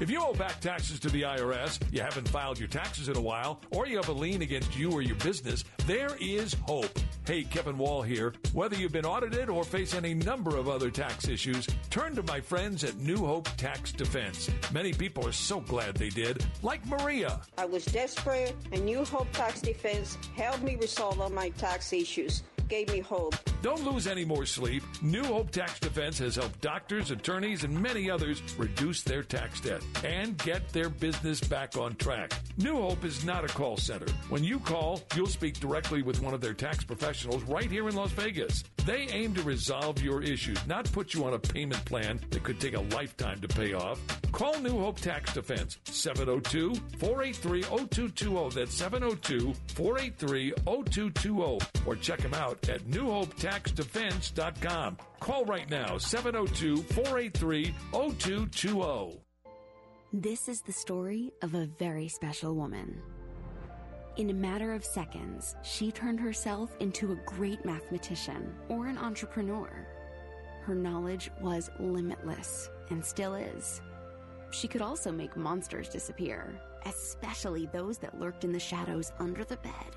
If 0.00 0.10
you 0.10 0.20
owe 0.20 0.32
back 0.32 0.60
taxes 0.60 0.98
to 1.00 1.10
the 1.10 1.22
IRS, 1.22 1.78
you 1.92 2.00
haven't 2.00 2.28
filed 2.28 2.58
your 2.58 2.68
taxes 2.68 3.08
in 3.08 3.16
a 3.16 3.20
while, 3.20 3.60
or 3.70 3.86
you 3.86 3.96
have 3.96 4.08
a 4.08 4.12
lien 4.12 4.42
against 4.42 4.76
you 4.76 4.90
or 4.90 5.02
your 5.02 5.16
business, 5.16 5.64
there 5.86 6.16
is 6.20 6.54
hope. 6.66 6.98
Hey, 7.24 7.44
Kevin 7.44 7.78
Wall 7.78 8.02
here. 8.02 8.34
Whether 8.52 8.74
you've 8.76 8.92
been 8.92 9.06
audited 9.06 9.48
or 9.48 9.62
face 9.62 9.94
any 9.94 10.14
number 10.14 10.56
of 10.56 10.68
other 10.68 10.90
tax 10.90 11.28
issues, 11.28 11.68
turn 11.88 12.16
to 12.16 12.22
my 12.24 12.40
friends 12.40 12.82
at 12.82 12.96
New 12.96 13.18
Hope 13.18 13.48
Tax 13.56 13.92
Defense. 13.92 14.50
Many 14.72 14.92
people 14.92 15.26
are 15.26 15.32
so 15.32 15.60
glad 15.60 15.94
they 15.94 16.08
did, 16.08 16.44
like 16.62 16.84
Maria. 16.86 17.40
I 17.56 17.64
was 17.66 17.84
desperate, 17.84 18.56
and 18.72 18.84
New 18.84 19.04
Hope 19.04 19.30
Tax 19.32 19.60
Defense 19.60 20.18
helped 20.34 20.62
me 20.64 20.76
resolve 20.76 21.20
all 21.20 21.30
my 21.30 21.50
tax 21.50 21.92
issues 21.92 22.42
gave 22.72 22.90
me 22.90 23.00
hope. 23.00 23.36
Don't 23.60 23.84
lose 23.84 24.06
any 24.06 24.24
more 24.24 24.46
sleep. 24.46 24.82
New 25.02 25.22
Hope 25.22 25.50
Tax 25.50 25.78
Defense 25.78 26.18
has 26.20 26.36
helped 26.36 26.58
doctors, 26.62 27.10
attorneys, 27.10 27.64
and 27.64 27.82
many 27.82 28.10
others 28.10 28.42
reduce 28.56 29.02
their 29.02 29.22
tax 29.22 29.60
debt 29.60 29.82
and 30.04 30.38
get 30.38 30.70
their 30.70 30.88
business 30.88 31.38
back 31.38 31.76
on 31.76 31.94
track. 31.96 32.32
New 32.56 32.76
Hope 32.76 33.04
is 33.04 33.26
not 33.26 33.44
a 33.44 33.48
call 33.48 33.76
center. 33.76 34.10
When 34.30 34.42
you 34.42 34.58
call, 34.58 35.02
you'll 35.14 35.26
speak 35.26 35.60
directly 35.60 36.00
with 36.00 36.22
one 36.22 36.32
of 36.32 36.40
their 36.40 36.54
tax 36.54 36.82
professionals 36.82 37.42
right 37.42 37.70
here 37.70 37.90
in 37.90 37.94
Las 37.94 38.12
Vegas. 38.12 38.64
They 38.86 39.06
aim 39.12 39.34
to 39.34 39.42
resolve 39.42 40.02
your 40.02 40.22
issues, 40.22 40.66
not 40.66 40.90
put 40.90 41.12
you 41.12 41.24
on 41.24 41.34
a 41.34 41.38
payment 41.38 41.84
plan 41.84 42.20
that 42.30 42.42
could 42.42 42.58
take 42.58 42.74
a 42.74 42.80
lifetime 42.80 43.40
to 43.42 43.48
pay 43.48 43.74
off. 43.74 44.00
Call 44.32 44.58
New 44.60 44.80
Hope 44.80 44.98
Tax 44.98 45.34
Defense 45.34 45.78
702 45.84 46.74
483 46.98 47.62
0220. 47.62 48.54
That's 48.54 48.74
702 48.74 49.52
483 49.74 50.52
0220. 50.66 51.58
Or 51.86 51.96
check 51.96 52.20
them 52.20 52.34
out 52.34 52.61
at 52.68 52.82
newhopetaxdefense.com. 52.84 54.96
Call 55.20 55.44
right 55.44 55.70
now 55.70 55.98
702 55.98 56.82
483 56.82 57.74
0220. 57.92 59.20
This 60.12 60.48
is 60.48 60.60
the 60.60 60.72
story 60.72 61.32
of 61.42 61.54
a 61.54 61.66
very 61.78 62.08
special 62.08 62.54
woman. 62.54 63.00
In 64.16 64.28
a 64.28 64.34
matter 64.34 64.74
of 64.74 64.84
seconds, 64.84 65.56
she 65.62 65.90
turned 65.90 66.20
herself 66.20 66.76
into 66.80 67.12
a 67.12 67.20
great 67.24 67.64
mathematician 67.64 68.54
or 68.68 68.88
an 68.88 68.98
entrepreneur. 68.98 69.70
Her 70.64 70.74
knowledge 70.74 71.30
was 71.40 71.70
limitless 71.80 72.68
and 72.90 73.02
still 73.02 73.34
is. 73.34 73.80
She 74.50 74.68
could 74.68 74.82
also 74.82 75.10
make 75.10 75.34
monsters 75.34 75.88
disappear, 75.88 76.60
especially 76.84 77.64
those 77.66 77.96
that 77.98 78.20
lurked 78.20 78.44
in 78.44 78.52
the 78.52 78.60
shadows 78.60 79.12
under 79.18 79.44
the 79.44 79.56
bed. 79.56 79.96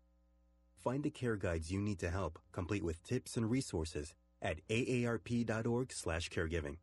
Find 0.83 1.03
the 1.03 1.11
care 1.11 1.35
guides 1.35 1.71
you 1.71 1.79
need 1.79 1.99
to 1.99 2.09
help, 2.09 2.39
complete 2.51 2.83
with 2.83 3.03
tips 3.03 3.37
and 3.37 3.47
resources 3.49 4.13
at 4.41 4.67
aarp.org/caregiving. 4.67 6.77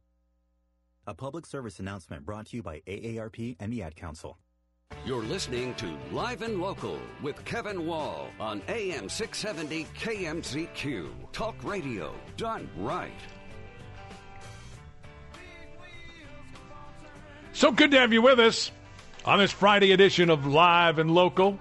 A 1.07 1.15
public 1.15 1.47
service 1.47 1.81
announcement 1.81 2.25
brought 2.25 2.47
to 2.47 2.57
you 2.57 2.63
by 2.63 2.81
AARP 2.87 3.57
and 3.59 3.73
the 3.73 3.83
Ad 3.83 3.97
Council. 3.97 4.39
You're 5.05 5.25
listening 5.25 5.75
to 5.77 5.97
Live 6.13 6.43
and 6.43 6.61
Local 6.61 7.01
with 7.23 7.45
Kevin 7.45 7.87
Wall 7.87 8.29
on 8.39 8.63
AM 8.69 9.09
670 9.09 9.87
KMZQ. 9.99 11.11
Talk 11.33 11.57
radio 11.65 12.15
done 12.37 12.69
right. 12.77 13.11
So 17.53 17.73
good 17.73 17.91
to 17.91 17.99
have 17.99 18.13
you 18.13 18.23
with 18.23 18.39
us 18.39 18.71
on 19.25 19.41
this 19.41 19.51
Friday 19.51 19.91
edition 19.93 20.31
of 20.31 20.47
Live 20.47 20.99
and 20.99 21.11
Local. 21.11 21.59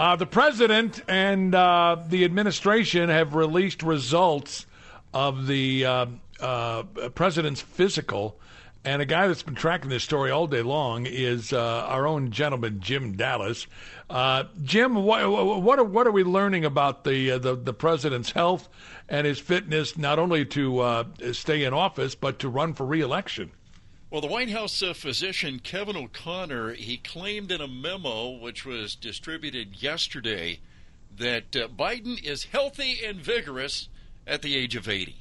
Uh, 0.00 0.16
the 0.16 0.24
president 0.24 1.02
and 1.08 1.54
uh, 1.54 1.94
the 2.08 2.24
administration 2.24 3.10
have 3.10 3.34
released 3.34 3.82
results 3.82 4.64
of 5.12 5.46
the 5.46 5.84
uh, 5.84 6.06
uh 6.40 6.82
president's 7.14 7.60
physical. 7.60 8.40
And 8.82 9.02
a 9.02 9.04
guy 9.04 9.26
that's 9.26 9.42
been 9.42 9.56
tracking 9.56 9.90
this 9.90 10.02
story 10.02 10.30
all 10.30 10.46
day 10.46 10.62
long 10.62 11.04
is 11.04 11.52
uh, 11.52 11.84
our 11.86 12.06
own 12.06 12.30
gentleman, 12.30 12.80
Jim 12.80 13.14
Dallas. 13.14 13.66
Uh, 14.08 14.44
Jim, 14.62 14.94
what, 14.94 15.30
what, 15.62 15.78
are, 15.78 15.84
what 15.84 16.06
are 16.06 16.12
we 16.12 16.24
learning 16.24 16.64
about 16.64 17.04
the, 17.04 17.36
the, 17.36 17.54
the 17.54 17.74
president's 17.74 18.30
health 18.30 18.70
and 19.06 19.26
his 19.26 19.38
fitness, 19.38 19.98
not 19.98 20.18
only 20.18 20.46
to 20.46 21.04
stay 21.32 21.64
in 21.64 21.74
office 21.74 22.14
but 22.14 22.38
to 22.38 22.48
run 22.48 22.72
for 22.72 22.86
reelection? 22.86 23.50
Well, 24.10 24.20
the 24.20 24.26
White 24.26 24.50
House 24.50 24.82
uh, 24.82 24.92
physician 24.92 25.60
Kevin 25.60 25.96
O'Connor 25.96 26.72
he 26.72 26.96
claimed 26.96 27.52
in 27.52 27.60
a 27.60 27.68
memo 27.68 28.30
which 28.30 28.66
was 28.66 28.96
distributed 28.96 29.80
yesterday 29.80 30.58
that 31.16 31.54
uh, 31.54 31.68
Biden 31.68 32.20
is 32.20 32.42
healthy 32.46 33.04
and 33.04 33.20
vigorous 33.20 33.88
at 34.26 34.42
the 34.42 34.56
age 34.56 34.74
of 34.74 34.88
80, 34.88 35.14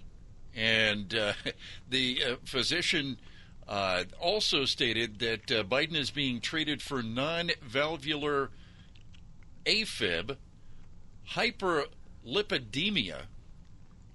and 0.55 1.13
uh, 1.13 1.33
the 1.89 2.23
uh, 2.23 2.35
physician. 2.43 3.19
Uh, 3.67 4.05
also 4.19 4.65
stated 4.65 5.19
that 5.19 5.51
uh, 5.51 5.63
Biden 5.63 5.95
is 5.95 6.09
being 6.09 6.41
treated 6.41 6.81
for 6.81 7.03
non-valvular 7.03 8.49
AFib, 9.67 10.37
hyperlipidemia, 11.33 13.25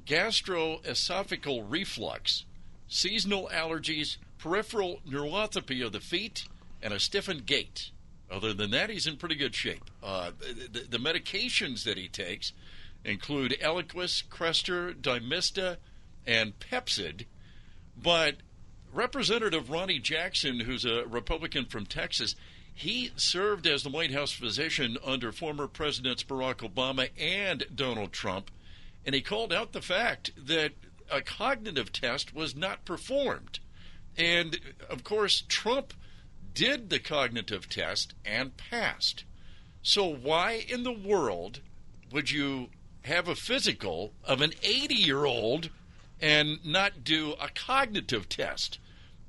gastroesophageal 0.05 1.65
reflux, 1.69 2.47
seasonal 2.89 3.49
allergies, 3.53 4.17
peripheral 4.45 5.01
neuropathy 5.09 5.83
of 5.83 5.93
the 5.93 6.01
feet, 6.01 6.45
and 6.83 6.93
a 6.93 7.01
stiffened 7.01 7.47
gait. 7.47 7.91
Other 8.31 8.53
than 8.53 8.73
that, 8.73 8.91
he's 8.91 9.07
in 9.07 9.17
pretty 9.17 9.37
good 9.37 9.55
shape. 9.55 9.91
Uh, 10.03 10.33
the, 10.71 10.81
the, 10.81 10.99
medications 10.99 11.85
that 11.85 11.97
he 11.97 12.09
takes 12.09 12.53
include 13.07 13.57
Eliquis, 13.63 14.23
Crestor, 14.29 14.95
Dymista, 14.95 15.79
and 16.27 16.53
Pepcid. 16.61 17.25
But 17.97 18.37
Representative 18.93 19.71
Ronny 19.71 19.99
Jackson, 19.99 20.61
who's 20.61 20.85
a 20.85 21.07
Republican 21.07 21.65
from 21.65 21.87
Texas, 21.87 22.35
he 22.75 23.13
served 23.17 23.67
as 23.67 23.83
the 23.83 23.89
White 23.89 24.13
House 24.13 24.33
physician 24.33 24.99
under 25.03 25.33
former 25.33 25.67
Presidents 25.67 26.23
Barack 26.23 26.57
Obama 26.57 27.09
and 27.19 27.65
Donald 27.75 28.13
Trump, 28.13 28.51
and 29.07 29.15
he 29.15 29.23
called 29.23 29.55
out 29.55 29.73
the 29.73 29.81
fact 29.81 30.33
that 30.37 30.73
a 31.11 31.23
cognitive 31.23 31.93
test 31.93 32.35
was 32.35 32.55
not 32.55 32.85
performed. 32.85 33.61
And 34.17 34.59
of 34.89 35.05
course, 35.05 35.43
Trump 35.49 35.95
did 36.55 36.91
the 36.91 36.99
cognitive 36.99 37.69
test 37.69 38.15
and 38.25 38.57
passed. 38.57 39.25
So, 39.83 40.07
why 40.07 40.65
in 40.69 40.83
the 40.83 40.93
world 40.93 41.61
would 42.11 42.31
you 42.31 42.69
have 43.03 43.29
a 43.29 43.35
physical 43.35 44.15
of 44.25 44.41
an 44.41 44.53
80 44.63 44.95
year 44.95 45.25
old 45.25 45.71
and 46.21 46.65
not 46.65 47.05
do 47.05 47.35
a 47.41 47.49
cognitive 47.49 48.29
test? 48.29 48.79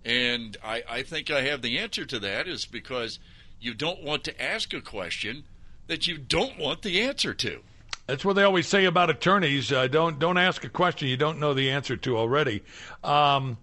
And 0.06 0.56
I, 0.64 0.84
I 0.88 1.02
think 1.02 1.32
I 1.32 1.42
have 1.42 1.64
the 1.64 1.80
answer 1.80 2.06
to 2.06 2.20
that 2.20 2.48
is 2.48 2.66
because 2.66 3.20
you 3.60 3.74
don't 3.74 4.04
want 4.04 4.24
to 4.26 4.42
ask 4.42 4.74
a 4.74 4.82
question 4.82 5.46
that 5.88 6.08
you 6.08 6.18
don't 6.18 6.60
want 6.60 6.84
the 6.84 7.02
answer 7.02 7.34
to. 7.34 7.62
That's 8.08 8.24
what 8.24 8.34
they 8.34 8.44
always 8.44 8.68
say 8.68 8.86
about 8.86 9.10
attorneys. 9.10 9.72
Uh, 9.72 9.88
don't 9.88 10.20
don't 10.20 10.38
ask 10.38 10.64
a 10.64 10.70
question 10.70 11.08
you 11.08 11.18
don't 11.18 11.40
know 11.40 11.56
the 11.56 11.72
answer 11.72 11.98
to 11.98 12.18
already. 12.18 12.64
Um, 13.04 13.58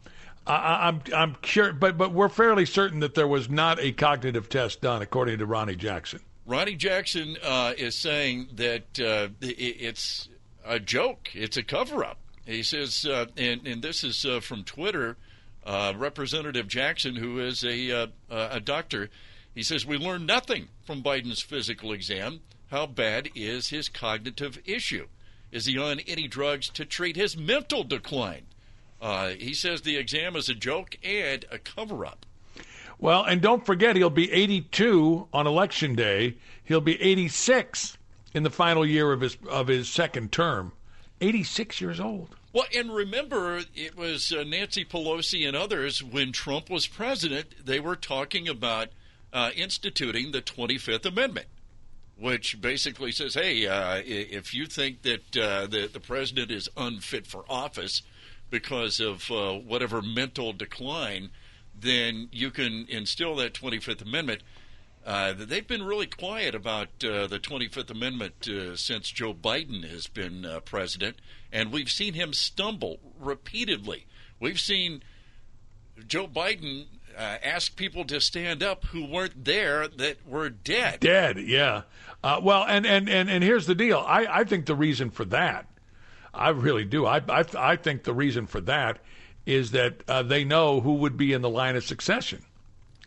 I, 0.46 0.88
am 0.88 1.02
I'm, 1.06 1.14
I'm 1.14 1.34
curious, 1.42 1.76
but 1.78 1.96
but 1.96 2.12
we're 2.12 2.28
fairly 2.28 2.66
certain 2.66 3.00
that 3.00 3.14
there 3.14 3.28
was 3.28 3.48
not 3.48 3.78
a 3.80 3.92
cognitive 3.92 4.48
test 4.48 4.80
done, 4.80 5.02
according 5.02 5.38
to 5.38 5.46
Ronny 5.46 5.76
Jackson. 5.76 6.20
Ronny 6.46 6.74
Jackson 6.74 7.36
uh, 7.42 7.74
is 7.76 7.94
saying 7.94 8.48
that 8.54 9.00
uh, 9.00 9.28
it, 9.40 9.56
it's 9.56 10.28
a 10.64 10.80
joke. 10.80 11.30
It's 11.34 11.56
a 11.56 11.62
cover-up. 11.62 12.18
He 12.44 12.64
says, 12.64 13.06
uh, 13.06 13.26
and, 13.36 13.66
and 13.66 13.82
this 13.82 14.02
is 14.02 14.24
uh, 14.24 14.40
from 14.40 14.64
Twitter. 14.64 15.16
Uh, 15.64 15.92
Representative 15.96 16.66
Jackson, 16.66 17.14
who 17.14 17.38
is 17.38 17.62
a 17.62 17.92
uh, 17.92 18.06
a 18.28 18.58
doctor, 18.58 19.10
he 19.54 19.62
says 19.62 19.86
we 19.86 19.96
learned 19.96 20.26
nothing 20.26 20.68
from 20.84 21.04
Biden's 21.04 21.40
physical 21.40 21.92
exam. 21.92 22.40
How 22.72 22.86
bad 22.86 23.28
is 23.36 23.68
his 23.68 23.88
cognitive 23.88 24.58
issue? 24.64 25.06
Is 25.52 25.66
he 25.66 25.78
on 25.78 26.00
any 26.00 26.26
drugs 26.26 26.68
to 26.70 26.84
treat 26.84 27.14
his 27.14 27.36
mental 27.36 27.84
decline? 27.84 28.46
Uh, 29.02 29.30
he 29.30 29.52
says 29.52 29.82
the 29.82 29.96
exam 29.96 30.36
is 30.36 30.48
a 30.48 30.54
joke 30.54 30.96
and 31.02 31.44
a 31.50 31.58
cover 31.58 32.06
up. 32.06 32.24
Well, 33.00 33.24
and 33.24 33.42
don't 33.42 33.66
forget, 33.66 33.96
he'll 33.96 34.10
be 34.10 34.30
82 34.30 35.26
on 35.32 35.48
election 35.48 35.96
day. 35.96 36.36
He'll 36.62 36.80
be 36.80 37.02
86 37.02 37.98
in 38.32 38.44
the 38.44 38.50
final 38.50 38.86
year 38.86 39.12
of 39.12 39.20
his 39.20 39.36
of 39.50 39.66
his 39.66 39.88
second 39.88 40.30
term. 40.30 40.70
86 41.20 41.80
years 41.80 41.98
old. 41.98 42.36
Well, 42.52 42.66
and 42.76 42.94
remember, 42.94 43.62
it 43.74 43.96
was 43.96 44.32
uh, 44.32 44.44
Nancy 44.44 44.84
Pelosi 44.84 45.46
and 45.48 45.56
others 45.56 46.02
when 46.02 46.30
Trump 46.30 46.70
was 46.70 46.86
president. 46.86 47.64
They 47.64 47.80
were 47.80 47.96
talking 47.96 48.46
about 48.46 48.88
uh, 49.32 49.50
instituting 49.56 50.30
the 50.30 50.42
25th 50.42 51.06
Amendment, 51.06 51.46
which 52.16 52.60
basically 52.60 53.10
says, 53.10 53.34
"Hey, 53.34 53.66
uh, 53.66 54.00
if 54.04 54.54
you 54.54 54.66
think 54.66 55.02
that 55.02 55.36
uh, 55.36 55.66
the 55.66 55.88
the 55.92 56.00
president 56.00 56.52
is 56.52 56.68
unfit 56.76 57.26
for 57.26 57.44
office, 57.48 58.02
because 58.52 59.00
of 59.00 59.28
uh, 59.32 59.54
whatever 59.54 60.00
mental 60.02 60.52
decline, 60.52 61.30
then 61.76 62.28
you 62.30 62.50
can 62.50 62.86
instill 62.88 63.34
that 63.34 63.54
25th 63.54 64.02
Amendment. 64.02 64.42
Uh, 65.04 65.32
they've 65.32 65.66
been 65.66 65.82
really 65.82 66.06
quiet 66.06 66.54
about 66.54 66.88
uh, 67.02 67.26
the 67.26 67.40
25th 67.40 67.90
Amendment 67.90 68.46
uh, 68.46 68.76
since 68.76 69.10
Joe 69.10 69.34
Biden 69.34 69.88
has 69.90 70.06
been 70.06 70.44
uh, 70.44 70.60
president, 70.60 71.16
and 71.50 71.72
we've 71.72 71.90
seen 71.90 72.14
him 72.14 72.32
stumble 72.32 73.00
repeatedly. 73.18 74.06
We've 74.38 74.60
seen 74.60 75.02
Joe 76.06 76.28
Biden 76.28 76.84
uh, 77.16 77.38
ask 77.42 77.74
people 77.74 78.04
to 78.04 78.20
stand 78.20 78.62
up 78.62 78.84
who 78.84 79.04
weren't 79.04 79.44
there 79.44 79.88
that 79.88 80.26
were 80.26 80.50
dead. 80.50 81.00
Dead, 81.00 81.38
yeah. 81.38 81.82
Uh, 82.22 82.38
well, 82.42 82.64
and, 82.64 82.86
and, 82.86 83.08
and, 83.08 83.30
and 83.30 83.42
here's 83.42 83.66
the 83.66 83.74
deal. 83.74 84.04
I, 84.06 84.26
I 84.26 84.44
think 84.44 84.66
the 84.66 84.76
reason 84.76 85.10
for 85.10 85.24
that 85.24 85.66
I 86.34 86.50
really 86.50 86.84
do. 86.84 87.06
I, 87.06 87.22
I, 87.28 87.44
I 87.56 87.76
think 87.76 88.04
the 88.04 88.14
reason 88.14 88.46
for 88.46 88.60
that 88.62 88.98
is 89.44 89.72
that 89.72 90.02
uh, 90.08 90.22
they 90.22 90.44
know 90.44 90.80
who 90.80 90.94
would 90.94 91.16
be 91.16 91.32
in 91.32 91.42
the 91.42 91.50
line 91.50 91.76
of 91.76 91.84
succession. 91.84 92.44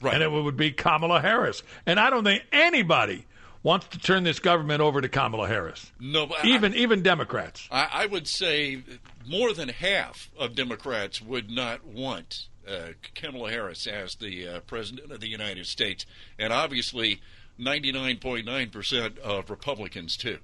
Right. 0.02 0.14
And 0.14 0.24
it 0.24 0.30
would 0.30 0.58
be 0.58 0.72
Kamala 0.72 1.22
Harris. 1.22 1.64
And 1.86 2.00
I 2.00 2.10
don't 2.10 2.24
think 2.24 2.44
anybody 2.52 3.26
wants 3.64 3.88
to 3.88 3.98
turn 3.98 4.24
this 4.24 4.40
government 4.40 4.82
over 4.82 5.02
to 5.02 5.10
Kamala 5.10 5.48
Harris. 5.48 5.92
No, 6.00 6.30
even 6.44 6.74
I, 6.74 6.78
even 6.78 7.02
Democrats. 7.02 7.68
I, 7.72 7.90
I, 7.92 8.06
would 8.06 8.28
say 8.28 8.84
more 9.28 9.54
than 9.54 9.70
half 9.70 10.30
of 10.38 10.54
Democrats 10.54 11.20
would 11.22 11.50
not 11.50 11.84
want 11.84 12.48
uh, 12.68 12.90
Kamala 13.16 13.50
Harris 13.50 13.88
as 13.88 14.16
the 14.16 14.48
uh, 14.48 14.60
president 14.62 15.12
of 15.12 15.20
the 15.20 15.28
United 15.28 15.66
States, 15.66 16.06
and 16.38 16.54
obviously 16.54 17.22
99.9 17.60 18.72
percent 18.72 19.18
of 19.20 19.50
Republicans 19.50 20.16
too. 20.16 20.38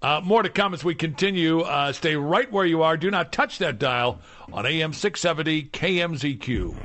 Uh, 0.00 0.20
more 0.22 0.42
to 0.42 0.48
come 0.48 0.74
as 0.74 0.84
we 0.84 0.94
continue. 0.94 1.60
Uh, 1.60 1.92
stay 1.92 2.14
right 2.14 2.50
where 2.52 2.66
you 2.66 2.82
are. 2.82 2.96
Do 2.96 3.10
not 3.10 3.32
touch 3.32 3.58
that 3.58 3.78
dial 3.78 4.20
on 4.52 4.64
AM 4.64 4.92
670 4.92 5.64
KMZQ. 5.70 6.76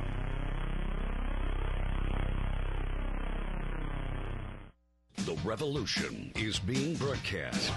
The 5.18 5.36
revolution 5.44 6.32
is 6.34 6.58
being 6.58 6.96
broadcast. 6.96 7.72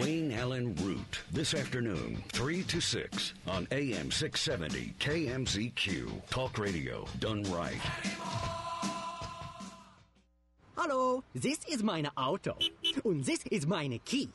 Wayne 0.00 0.32
Allyn 0.32 0.74
Root, 0.82 1.20
this 1.30 1.54
afternoon, 1.54 2.24
3 2.32 2.64
to 2.64 2.80
6 2.80 3.34
on 3.46 3.68
AM 3.70 4.10
670 4.10 4.94
KMZQ. 4.98 6.28
Talk 6.30 6.58
radio 6.58 7.06
done 7.20 7.44
right. 7.44 7.80
Hallo, 10.76 11.22
this 11.36 11.60
is 11.70 11.84
meine 11.84 12.10
Auto. 12.16 12.56
And 13.04 13.24
this 13.24 13.44
is 13.50 13.66
meine 13.66 13.98
key. 14.04 14.28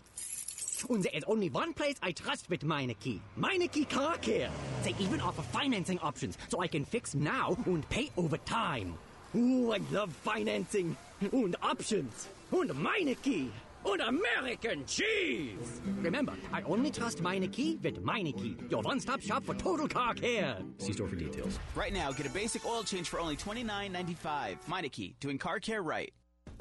And 0.89 1.03
there 1.03 1.11
is 1.13 1.23
only 1.25 1.49
one 1.49 1.73
place 1.73 1.95
I 2.01 2.11
trust 2.11 2.49
with 2.49 2.61
Meineke. 2.61 3.19
Meineke 3.37 3.89
Car 3.89 4.17
Care. 4.17 4.49
They 4.83 4.95
even 4.99 5.19
offer 5.21 5.41
financing 5.41 5.99
options 5.99 6.37
so 6.47 6.61
I 6.61 6.67
can 6.67 6.85
fix 6.85 7.15
now 7.15 7.57
and 7.65 7.87
pay 7.89 8.09
over 8.17 8.37
time. 8.37 8.95
Ooh, 9.35 9.73
I 9.73 9.79
love 9.91 10.11
financing 10.13 10.95
and 11.21 11.55
options. 11.61 12.29
And 12.51 12.69
Meineke. 12.71 13.49
and 13.85 14.01
American 14.01 14.85
cheese. 14.85 15.81
Remember, 16.01 16.33
I 16.51 16.61
only 16.63 16.91
trust 16.91 17.21
Meineke 17.21 17.81
with 17.83 18.03
Meineke, 18.03 18.69
your 18.71 18.81
one-stop 18.81 19.21
shop 19.21 19.43
for 19.45 19.55
total 19.55 19.87
car 19.87 20.13
care. 20.13 20.57
See 20.79 20.93
store 20.93 21.07
for 21.07 21.15
details. 21.15 21.59
Right 21.75 21.93
now, 21.93 22.11
get 22.11 22.25
a 22.25 22.29
basic 22.29 22.65
oil 22.65 22.83
change 22.83 23.09
for 23.09 23.19
only 23.19 23.35
$29.95. 23.37 24.57
Meineke, 24.67 25.13
doing 25.19 25.37
car 25.37 25.59
care 25.59 25.81
right. 25.81 26.11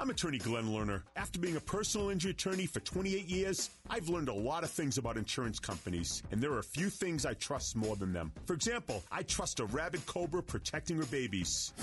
I'm 0.01 0.09
attorney 0.09 0.37
Glenn 0.37 0.69
Lerner. 0.69 1.01
After 1.17 1.39
being 1.39 1.57
a 1.57 1.59
personal 1.59 2.09
injury 2.09 2.31
attorney 2.31 2.65
for 2.65 2.79
28 2.79 3.27
years, 3.27 3.69
I've 3.89 4.07
learned 4.07 4.29
a 4.29 4.33
lot 4.33 4.63
of 4.63 4.69
things 4.69 4.97
about 4.97 5.17
insurance 5.17 5.59
companies, 5.59 6.23
and 6.31 6.41
there 6.41 6.53
are 6.53 6.59
a 6.59 6.63
few 6.63 6.89
things 6.89 7.25
I 7.25 7.33
trust 7.33 7.75
more 7.75 7.97
than 7.97 8.13
them. 8.13 8.31
For 8.45 8.53
example, 8.53 9.03
I 9.11 9.23
trust 9.23 9.59
a 9.59 9.65
rabid 9.65 10.05
cobra 10.05 10.41
protecting 10.41 10.95
her 10.97 11.05
babies. 11.07 11.73